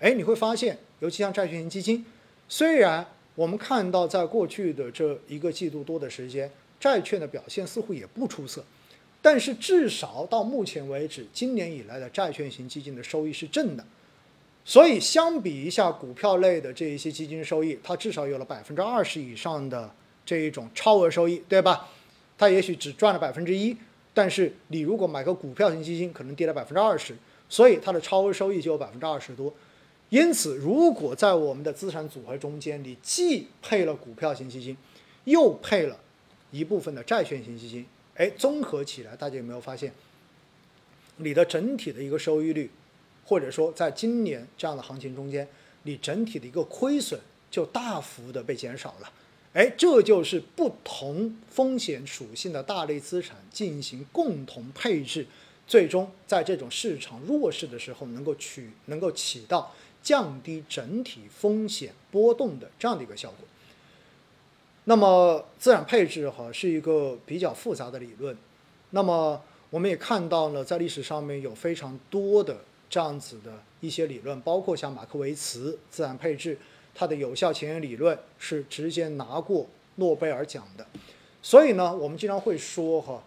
[0.01, 2.07] 哎，你会发现，尤其像债券型基金，
[2.49, 6.51] 虽然我们看到在过去的这一个季度多的时间。
[6.79, 8.63] 债券的表现似乎也不出色，
[9.27, 13.85] 但是至少到目前为止，今年以来的债券型基金的收益是正的，
[14.65, 19.93] 所以相比一下股票类的这一些基金收益，它至少有了百分之二十以上的
[20.25, 21.89] 这一种超额收益，对吧？
[22.39, 23.77] 它也许只赚了百分之一，
[24.15, 27.13] 但是你如果买个股票型基金，可能跌了百分之二十，
[27.49, 29.53] 所以它的超额收益就有百分之二十多。
[30.11, 34.77] 因此，如果在我们的资产组合中间，你既配了股票型基金，
[35.25, 35.99] 又配了
[36.53, 37.85] 一部分的债券型基金，
[38.17, 39.93] 哎，综合起来，大家有没有发现，
[41.17, 42.71] 你的整体的一个收益率，
[43.25, 45.47] 或者说在今年这样的行情中间，
[45.83, 49.13] 你整体的一个亏损就大幅的被减少了。
[49.53, 55.27] 哎，这就是不同风险属性的大类资产进行共同配置，
[55.67, 63.47] 最终在这种市场弱势的时候，能够取能够起到降低整体风险波动的这样的一个效果。
[64.89, 68.37] 那么资产配置哈是一个比较复杂的理论，
[68.91, 72.57] 那么我们也看到了在历史上面有非常多的
[72.89, 76.57] 这样子的一些理论，包括像马克维茨资产配置，
[76.95, 79.67] 它的有效前沿理论是直接拿过
[79.97, 80.87] 诺贝尔奖的。
[81.43, 83.21] 所以呢，我们经常会说哈，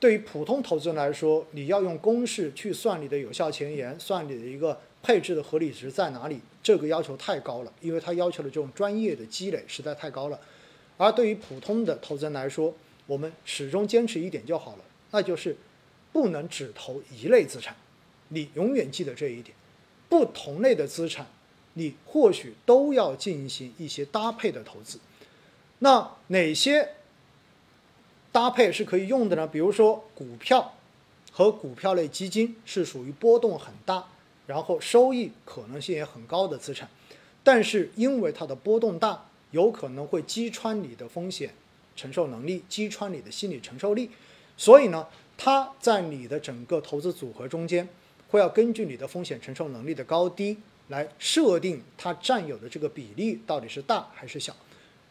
[0.00, 10.40] 对于普通投资人来说，你要用公式去算你的有效前沿，算你的一个配置的合理值在哪里，这个要求太高了，因为它要求的这种专业的积累实在太高了。
[10.96, 12.72] 而对于普通的投资人来说，
[13.06, 15.56] 我们始终坚持一点就好了，那就是
[16.12, 17.76] 不能只投一类资产。
[18.28, 19.56] 你永远记得这一点，
[20.08, 21.26] 不同类的资产，
[21.74, 25.00] 你或许都要进行一些搭配的投资。
[25.80, 26.94] 那哪些
[28.30, 29.46] 搭配是可以用的呢？
[29.46, 30.74] 比如说股票
[31.32, 34.06] 和股票类基金是属于波动很大，
[34.46, 36.88] 然后收益可能性也很高的资产，
[37.42, 39.26] 但是因为它的波动大。
[39.54, 41.54] 有可能会击穿你的风险
[41.94, 44.10] 承受能力，击穿你的心理承受力，
[44.56, 45.06] 所以呢，
[45.38, 47.88] 它在你的整个投资组合中间，
[48.28, 54.56] 会要根据你的风险承受能力的高低来设定它占有的这个比例到底是大还是小。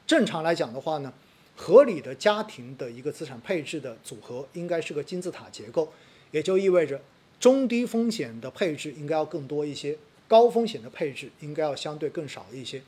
[0.05, 1.13] 正常来讲的话呢，
[1.55, 5.93] 合理的家庭的一个资产配置的组合应该是个金字塔结构，
[6.31, 6.99] 也就意味着
[7.39, 12.81] 中低风险的配置应该要更多一些，高风险的配置应该要相对更少一些。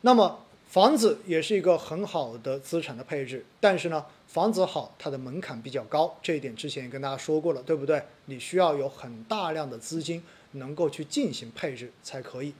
[0.00, 0.46] 那么。
[0.70, 8.00] 房子也是一个很好的资产的配置，但是呢，房子好，它的门槛比较高，这一点之前也跟大家说过了，对不对？
[8.26, 12.54] 你需要有很大量的资金能够去进行配置才可以。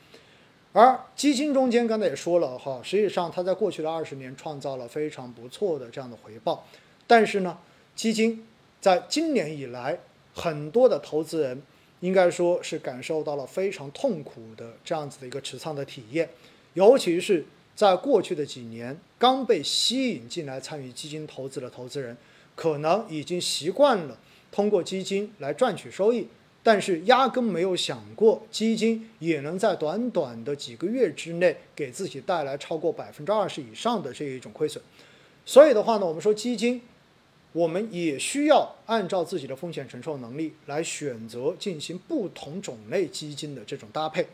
[0.73, 6.67] 而基金中间刚才也说了哈，实际上它在过去的二十年创造了非常不错的这样的回报，
[7.07, 7.57] 但是呢，
[7.95, 8.45] 基金
[8.81, 9.97] 在今年以来，
[10.35, 11.63] 很多的投资人
[12.01, 16.29] 应该说是感受到了非常痛苦的这样子的一个持仓的体验，
[16.75, 17.47] 尤其是。
[17.81, 22.15] 在过去的几年，刚被吸引进来参与基金投资的投资人，
[22.55, 24.19] 可能已经习惯了
[24.53, 26.29] 通过基金来赚取收益，
[26.63, 34.85] 但是压根没有想过基金也能在短短的几个月之内给自己带来超过百分之二十以上的这一种亏损。
[35.47, 36.83] 所以的话呢，我们说基金，
[37.55, 44.27] 我们也需要按照自己的风险承受能力来选择进行不同种类基金的这种搭配。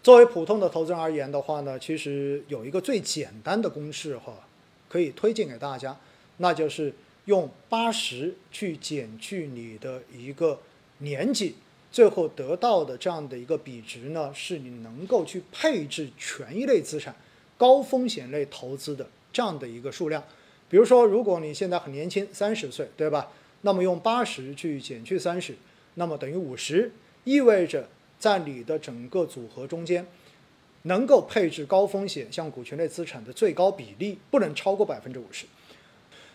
[0.00, 4.32] 作为普通的投资人而言的话呢，其实有一个最简单的公式哈，
[4.88, 5.94] 可以推荐给大家，
[6.38, 6.94] 那就是
[7.26, 10.60] 用八十去减去你的一个
[10.98, 11.56] 年纪，
[11.92, 17.14] 最后得到的这样的一个比值呢，是你能够去配置权益类资产、
[17.58, 20.22] 高风险类投资的这样的一个数量。
[20.70, 23.30] 比如说，如果你现在很年轻，三十岁，对吧？
[23.62, 25.54] 那么用八十去减去三十，
[25.94, 26.92] 那么等于五十，
[27.24, 27.88] 意味着。
[28.18, 30.06] 在你的整个组合中间，
[30.82, 35.46] 能够配置高风险像股权类资产的最高比例不能超过百分之五十。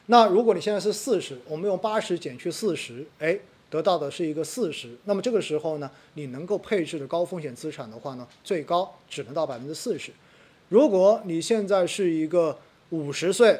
[0.05, 3.37] 那如果你现在是四十，我们用八十减去四十，哎，
[3.69, 4.95] 得到的是一个四十。
[5.05, 10.11] 那么这个时候呢，你能够配置的高风险资产的话呢，最高只能到百分之四十。
[10.69, 12.57] 如果你现在是一个
[12.89, 13.59] 五十岁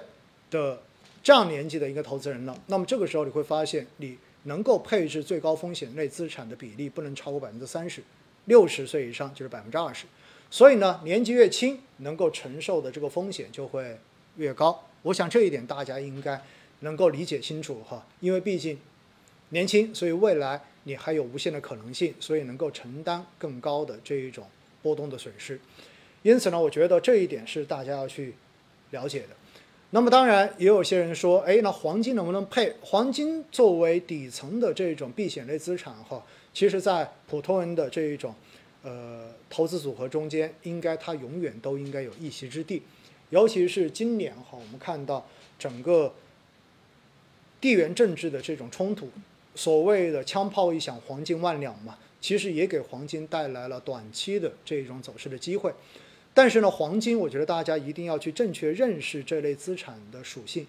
[0.50, 0.82] 的
[1.22, 4.18] 这样年纪的一个投资人了，那么这个时候你会发现你。
[4.44, 8.04] 能够配置最高风险类资产的比例不能超过百分之三十，
[8.46, 10.06] 六十岁以上就是百分之二十，
[10.50, 13.98] 所以呢，年纪越轻，能够承受的这个风险就会
[14.38, 14.88] 越高。
[15.04, 16.42] 我想这一点大家应该
[16.82, 18.78] 能够理解清楚哈，因为毕竟
[19.50, 24.46] 年轻，所以未来你还有无限的可能性，所以能够承担更高的这一种
[24.82, 25.60] 波动的损失。
[26.22, 28.34] 因此呢，我觉得这一点是大家要去
[28.92, 29.30] 了解的。
[29.96, 32.74] 那么当然也有些人说，哎，那黄金能不能配？
[32.82, 38.34] 黄金作为底层的这种避险类资产，哈，其实在普通人的这一种，
[38.82, 42.82] 呃，投资组合中间，应该它永远都应该有一席之地。
[43.30, 45.24] 尤其是今年哈，我们看到
[45.60, 46.12] 整个
[47.62, 49.08] 地缘政治的这种冲突，
[49.54, 55.72] 所谓的枪炮一响，黄金万两嘛，其实也给黄金带来了短期的这种走势的机会。
[56.34, 60.66] 但是呢，黄金，我觉得大家一定要去正确认识这类资产的属性。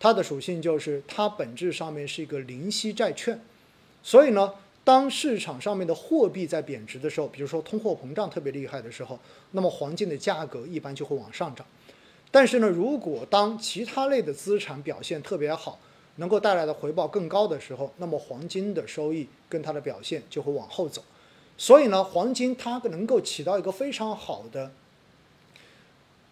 [0.00, 3.40] 它的属性就是它本质上面是一个零息债券，
[4.02, 4.52] 所以呢，
[4.82, 9.18] 当市场上面的货币在贬值的时候，比如说通货膨胀特别厉害的时候，
[9.52, 11.64] 那么黄金的价格一般就会往上涨。
[12.30, 15.78] 但是呢，如果当其他类的资产表现特别好，
[16.16, 21.02] 能够带来的回报更高的时候，那么黄金的收益跟它的表现就会往后走。
[21.56, 24.72] 所以呢，黄金它能够起到一个非常好的。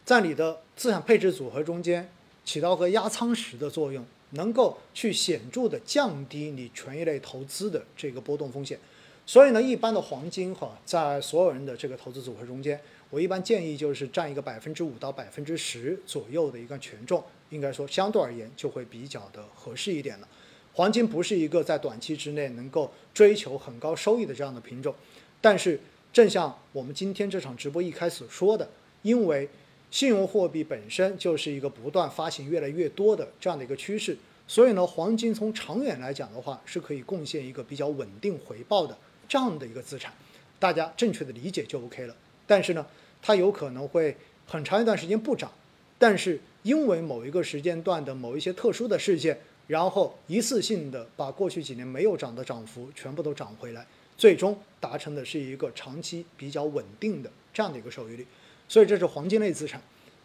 [0.04, 2.08] 在你的资产配置组合中间
[2.44, 8.78] 起到个压舱石的作用，能够去显著的降低你权益类投资的这个波动风险。
[9.24, 12.80] 所以呢，一般的黄金哈，在所有人的这个投资组合中间，
[13.10, 20.26] 我一般建议就是占一个百分之五到百分之十左右的一个权重，应该说相对而言就会比较的合适一点了。
[20.74, 24.92] 黄金不是一个在短期之内能够追求很高收益的这样的品种，
[25.40, 25.78] 但是
[26.12, 28.68] 正像我们今天这场直播一开始说的，
[29.02, 29.48] 因为
[29.92, 34.16] 信用货币本身就是一个不断发行越来越多的这样的一个趋势，
[34.48, 38.96] 所以呢，黄金从长远来讲的话，是可以贡献一个比较稳定回报的
[39.28, 40.10] 这样的一个资产，
[40.58, 42.16] 大家正确的理解就 OK 了。
[42.46, 42.86] 但是呢，
[43.20, 44.16] 它有可能会
[44.46, 45.52] 很长一段时间不涨，
[45.98, 53.86] 但是因为某一个时间段的某一些特殊的事件，然后一次性的把过去几年没有涨的涨幅全部都涨回来，
[54.16, 58.26] 最终达成的是一个长期比较稳定的这样的一个收益率。
[58.72, 59.78] 所以这是黄金类资产，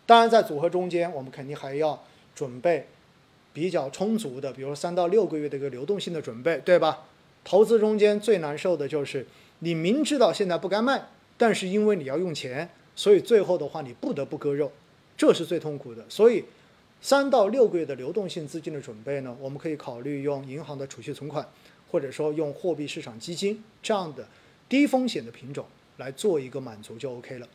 [0.06, 2.02] 当然在组合中间，我们肯定还要
[2.34, 2.88] 准备
[3.52, 7.04] 比较充足的，比如三到六个月的一个流动性的准备，对吧？
[7.44, 9.28] 投资中间最难受的就是
[9.60, 14.72] 你明知道现在不该卖，但是因为你要用钱，所以最后的话你不得不割肉，
[15.18, 16.06] 这是最痛苦的。
[16.08, 16.46] 所以
[17.02, 21.46] 三到六个月的流动性资金的准备呢，我们可以考虑用银行的储蓄存款，
[21.92, 24.26] 或者说用货币市场基金这样的
[24.70, 25.66] 低风险的品种
[25.98, 27.48] 来做一个满足就 OK 了。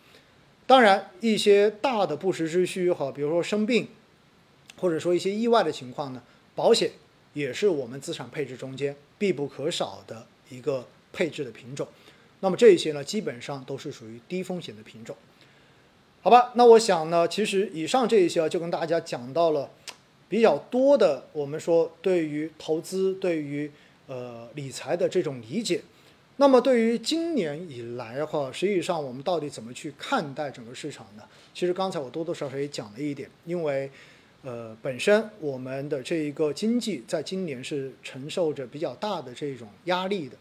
[0.72, 3.88] 当然，一些大的不时之需哈，比如说生病，
[4.78, 6.22] 或者说一些意外的情况呢，
[6.54, 6.92] 保险
[7.34, 11.86] 也是我们资产配置中间必不可少的一个配置的品种。
[12.40, 15.14] 那么这些呢，基本上都是属于低风险的品种。
[16.22, 19.70] 好吧，那我想呢，其实以上这一些就跟大家讲到了
[20.30, 23.70] 比较多的，我们说对于投资、对于
[24.06, 25.82] 呃理财的这种理解。
[26.42, 31.22] 那么对于今年以来的话，实际上我们到底怎么去看待整个市场呢？
[31.54, 33.88] 其实刚才我多多少少也讲了一点，因为，
[34.42, 40.36] 呃，本身我们的这一个经济在今年是承受着比较大的这种压力的。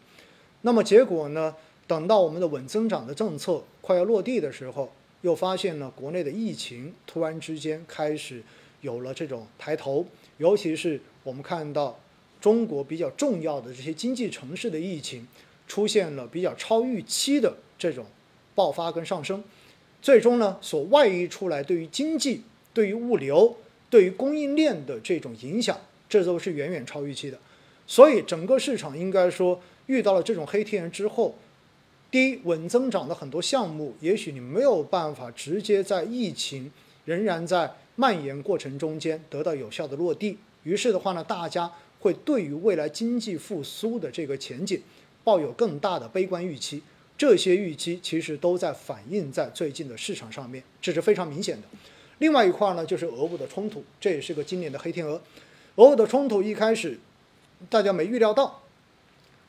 [0.62, 1.54] 那么结果呢，
[1.86, 8.42] 等到我们的稳增长的政策快要落地的时候，又发现呢，国内的疫情突然之间开始
[8.80, 10.04] 有了这种抬头，
[10.38, 11.96] 尤其是我们看到
[12.40, 15.28] 中国比较重要的这些经济城市的疫情。
[15.72, 18.04] 出现了比较超预期的这种
[18.54, 19.42] 爆发跟上升，
[20.02, 22.42] 最终呢，所外溢出来对于经济、
[22.74, 23.56] 对于物流、
[23.88, 27.38] 对于供应链的这种影响，这都是远远超预期的。
[27.86, 31.34] 所以整个市场应该说遇到了这种黑天鹅之后，
[32.10, 36.70] 第一，稳增长的很多项目，也许你没有办法直接在疫情
[37.06, 40.36] 仍然在蔓延过程中间得到有效的落地。
[40.64, 44.82] 于是的话呢，大家会对于未来经济复苏的这个前景。
[45.24, 46.82] 抱有更大的悲观预期，
[47.16, 51.68] 这些预期其实都在反映在最近的市场上面，这是非常明显的。
[52.18, 55.20] 另外一块呢，就是俄乌的冲突，这也是个今年的黑天鹅。
[55.76, 56.98] 俄乌的冲突一开始
[57.70, 58.62] 大家没预料到，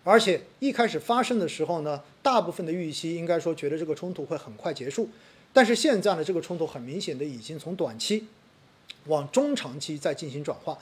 [0.04, 5.10] 而且一开始发生的时候呢，大部分的预期应该说觉得这个冲突会很快结束，
[5.52, 8.28] 但是现在呢，这个冲突很明显的已经从短期
[9.06, 10.78] 往中长期在进行转化。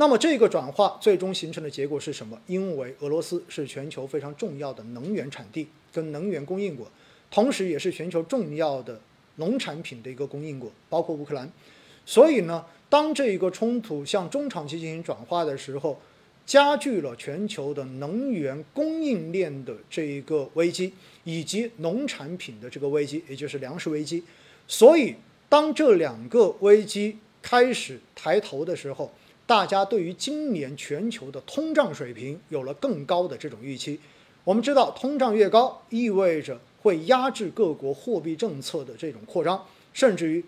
[0.00, 2.40] 那么这个转化最终形成的结果是什么？
[2.46, 6.90] 因为俄罗斯是全球非常重要的能源产地跟能源供应国，
[7.30, 8.98] 同时也是全球重要的
[9.36, 11.52] 农产品的一个供应国，包括乌克兰。
[12.06, 16.00] 所以呢，当这一个冲突向中长期进行转化的时候，
[16.46, 20.94] 加剧了全球的能源供应链的这一个危机，
[21.24, 24.24] 以及农产品的这个危机，也就是粮食危机。
[24.66, 25.16] 所以，
[25.50, 29.12] 当这两个危机开始抬头的时候，
[29.50, 33.98] 大家对于今年全球的通胀水平有了更高的这种预期。
[34.44, 40.44] 我们知道，通胀越高，意味着会压制各国货币政策的这种扩张，甚至于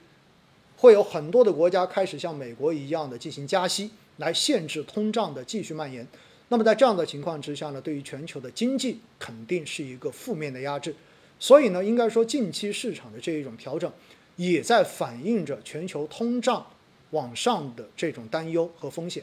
[0.77, 6.07] 会有很多的国家开始像美国一样的进行加息，来限制通胀的继续蔓延。
[6.51, 10.95] 那么在这样的情况之下呢，对于全球的经济肯定是一个负面的压制。
[11.41, 13.91] 所以呢，应该说近期市场的这一种调整，
[14.37, 16.65] 也在反映着全球通胀。
[17.13, 19.23] 往上的这种担忧和风险，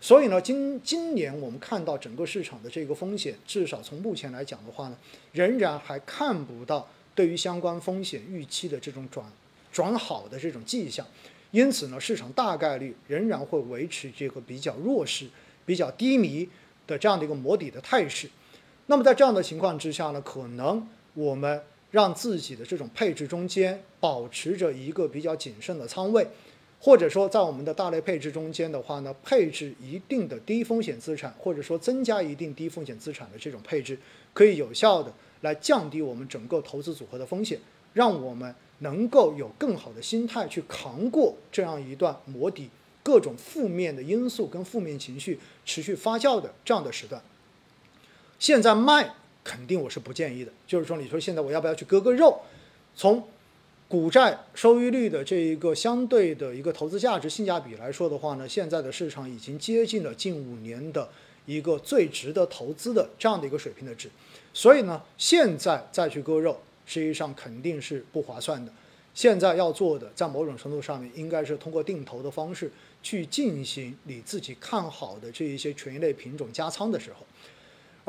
[0.00, 4.96] 所以呢，今今年我们看到整个市场的这个风险，至少从目前来讲的话呢，
[5.32, 9.26] 仍然还看不到对于相关风险预期的这种转
[9.72, 11.06] 转好的这种迹象，
[11.50, 15.26] 因此呢，市场大概率仍然会维持这个比较弱势、
[15.64, 16.48] 比较低迷
[16.86, 18.28] 的这样的一个磨底的态势。
[18.86, 26.26] 那么在这样的情况之下呢，可能我们让自己的这种配置中间保持着一个比较谨慎的仓位。
[26.84, 33.96] 或者说，在我们的大类配置中间的话呢，配置一定的低风险资产，或者说增加一定低风险资产的这种配置，
[34.34, 37.56] 可以有效的来降低我们整个投资组合的风险，
[37.92, 42.68] 让我们能够有更好的心态去扛过这样一段磨底、
[43.04, 47.22] 各种负面的因素跟负面情绪持续发酵的这样的时段。
[48.40, 49.14] 现在卖
[49.44, 50.50] 肯定我是不建议的。
[50.66, 52.40] 就是说，你说现在我要不要去割个肉？
[52.96, 53.22] 从
[53.92, 61.06] 股债收益率的这一个相对的一个投资价值性价比来说的话呢，现在的市场已经接近了近五年的
[61.44, 64.08] 一个最值得投资的这样的一个水平的值，
[64.54, 68.72] 所以呢，现在再去割肉，实际上肯定是不划算的。
[69.12, 72.72] 现在要做的，在某种程度上面，应该是通过定投的方式
[73.02, 77.26] 去进行你自己看好的这一些权益类品种加仓的时候，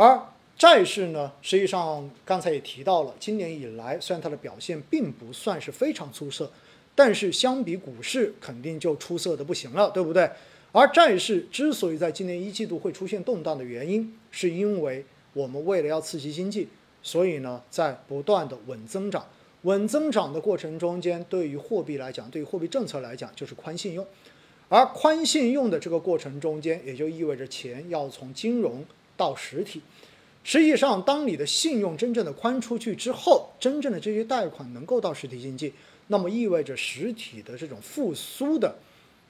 [0.01, 0.17] 而。
[0.57, 6.49] 债市呢，实际上刚才也提到了，今年以来虽然它的表现并不算是非常出色，
[6.95, 10.29] 但是相比股市肯定就出色的不行了，对不对？
[10.71, 16.69] 而债市之所以在今年一季度会出现动荡的原因，是因为我们为了要刺激经济，
[17.01, 19.27] 所以呢在不断的稳增长。
[19.63, 24.05] 稳增长的过程中间，对于货币来讲，对于货币政策来讲，就是宽信用。
[24.69, 28.83] 而宽信用的这个过程中间，也就意味着钱要从金融
[29.15, 29.81] 到实体。
[30.45, 35.71] 实际上，当你的信用真正的宽出去之后，真正的这些贷款能够到实体经济，
[36.07, 38.75] 那么意味着实体的这种复苏的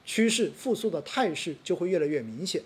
[0.03, 2.59] 趋势、复苏的态势就会越来越明显。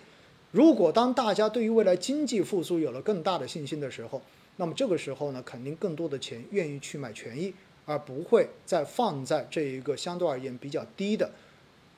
[0.50, 4.22] 如果当大家对于未来经济复苏有了更大的信心的时候，
[4.56, 7.52] 那么这个时候呢，肯定更多的钱愿意去买权益，
[7.84, 11.30] 而不会再放在这一个相对而言比较低的，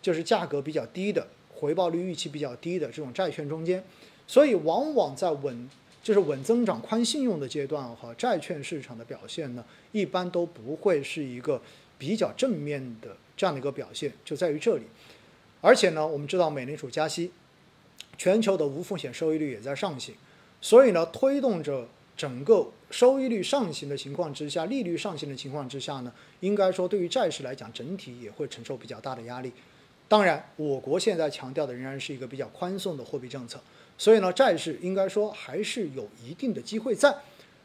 [0.02, 1.24] 就是价格比较低的、
[1.54, 3.84] 回报率预期比较低的这种债券中间。
[4.26, 5.70] 所以，往往在稳。
[6.02, 11.60] 就是稳增长、宽信用的阶段和债券市场的表现呢，一般都不会是一个
[11.98, 14.84] 比较正面的这样的一个表现，就在于这里。
[15.60, 17.30] 而且呢，我们知道美联储加息，
[18.16, 20.14] 全球的无风险收益率也在上行，
[20.62, 21.86] 所以呢，推动着
[22.16, 29.52] 整个收益率上行的情况之下，利率上行的情况之下呢，应该说对于债市来讲，整体也会承受比较大的压力。
[30.08, 33.60] 当然，我国现在强调的仍然是一个比较宽松的货币政策。
[34.00, 37.14] 所以呢，债市应该说还是有一定的机会在，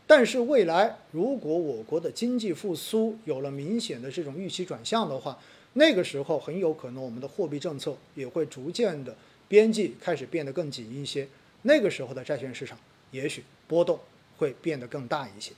[0.05, 5.39] 但是未来如果我国的经济复苏有了明显的这种预期转向的话，
[5.75, 9.15] 那个时候很有可能我们的货币政策也会逐渐的
[9.47, 11.25] 边际开始变得更紧一些，
[11.61, 12.77] 那个时候的债券市场
[13.11, 13.97] 也许波动
[14.35, 15.53] 会变得更大一些。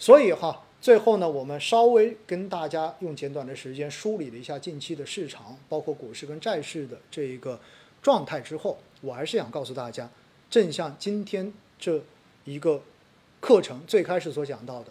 [0.00, 7.60] 所以哈，最后呢，我们稍微跟大家用简短的时间梳理了一下近期的市场，包括股市跟债市的这一个
[8.02, 8.78] 状态之后。
[9.00, 10.10] 我还是想告诉大家，
[10.50, 12.02] 正像今天这
[12.44, 12.82] 一个
[13.38, 14.90] 课程最开始所讲到的，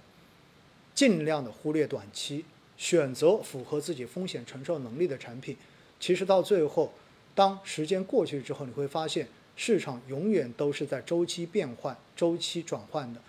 [0.95, 2.45] 尽量的忽略短期，
[2.77, 5.57] 选择符合自己风险承受能力的产品。
[5.99, 6.93] 其实到最后，
[7.35, 9.27] 当时间过去之后，你会发现
[9.57, 13.19] 市场永远都是在周期变换、周期转换的。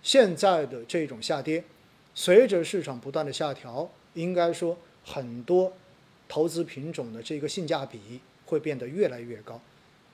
[0.00, 1.64] 现在的这种下跌，
[2.14, 5.72] 随着市场不断的下调，应该说很多
[6.28, 8.20] 投资品种的这个性价比
[8.50, 9.60] 会变得越来越高。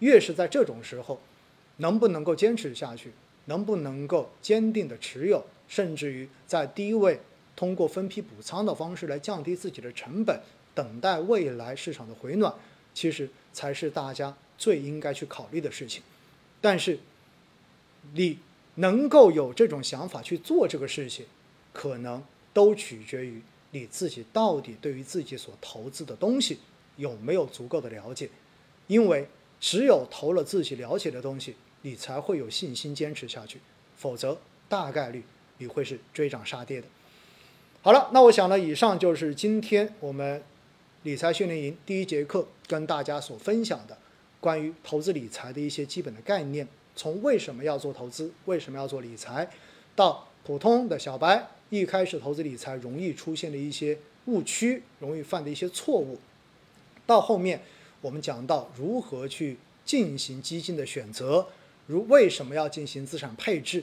[0.01, 1.19] 越是在这种时候，
[1.79, 3.13] 能不能够坚持下去，
[3.47, 7.21] 能不能够坚定的持有，甚至于在低位
[7.57, 10.39] 通过分批补仓的方式来降低自己的成本，
[10.75, 12.55] 等待未来市场的回暖，
[12.93, 16.03] 其实才是大家最应该去考虑的事情。
[16.61, 16.99] 但是，
[18.13, 18.39] 你
[18.75, 21.25] 能够有这种想法去做这个事情，
[21.73, 22.23] 可能
[22.53, 26.59] 都取决于你自己到底对于自己所投资的东西
[26.97, 28.29] 有没有足够的了解，
[28.87, 29.27] 因为。
[29.59, 33.59] 只有投了自己了解的东西，你才会有信心坚持下去，
[33.97, 34.39] 否则
[34.69, 35.25] 大概率
[35.57, 36.87] 你会是追涨杀跌的。
[37.81, 40.43] 好了，那我想呢，以上就是今天我们
[41.05, 43.97] 理财训练营第一节课跟大家所分享的
[44.41, 49.49] 关于投资理财的一些基本的概念，从为什么要做投资，为什么要做理财，
[49.95, 56.19] 到普通的小白一开始投资理财容易出现的一些误区，容易犯的一些错误，
[57.07, 57.63] 到后面。
[58.03, 61.49] 我们讲到如何去进行基金的选择，
[61.87, 63.83] 如为什么要进行资产配置，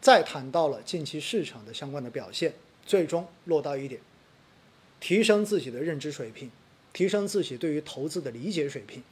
[0.00, 2.54] 再谈到了近期市场的相关的表现，
[2.86, 4.00] 最终落到一点，
[5.00, 6.50] 提升自己的认知水平，
[6.92, 9.02] 提升自己对于投资的理解水平，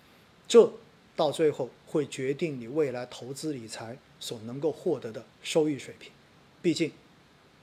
[0.47, 0.71] 这
[1.17, 6.13] 到最后会决定你未来投资理财所能够获得的收益水平。
[6.63, 6.93] 毕竟，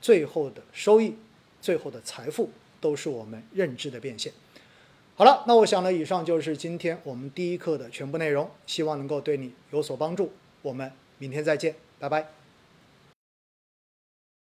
[0.01, 1.13] 最后的收益，
[1.61, 2.49] 最后的财富
[2.81, 4.33] 都是我们认知的变现。
[5.17, 10.33] 好了，那我想呢，以上就是今天我们第一课的全部内容，希望能够对你有所帮助。
[10.61, 12.27] 我们明天再见，拜拜。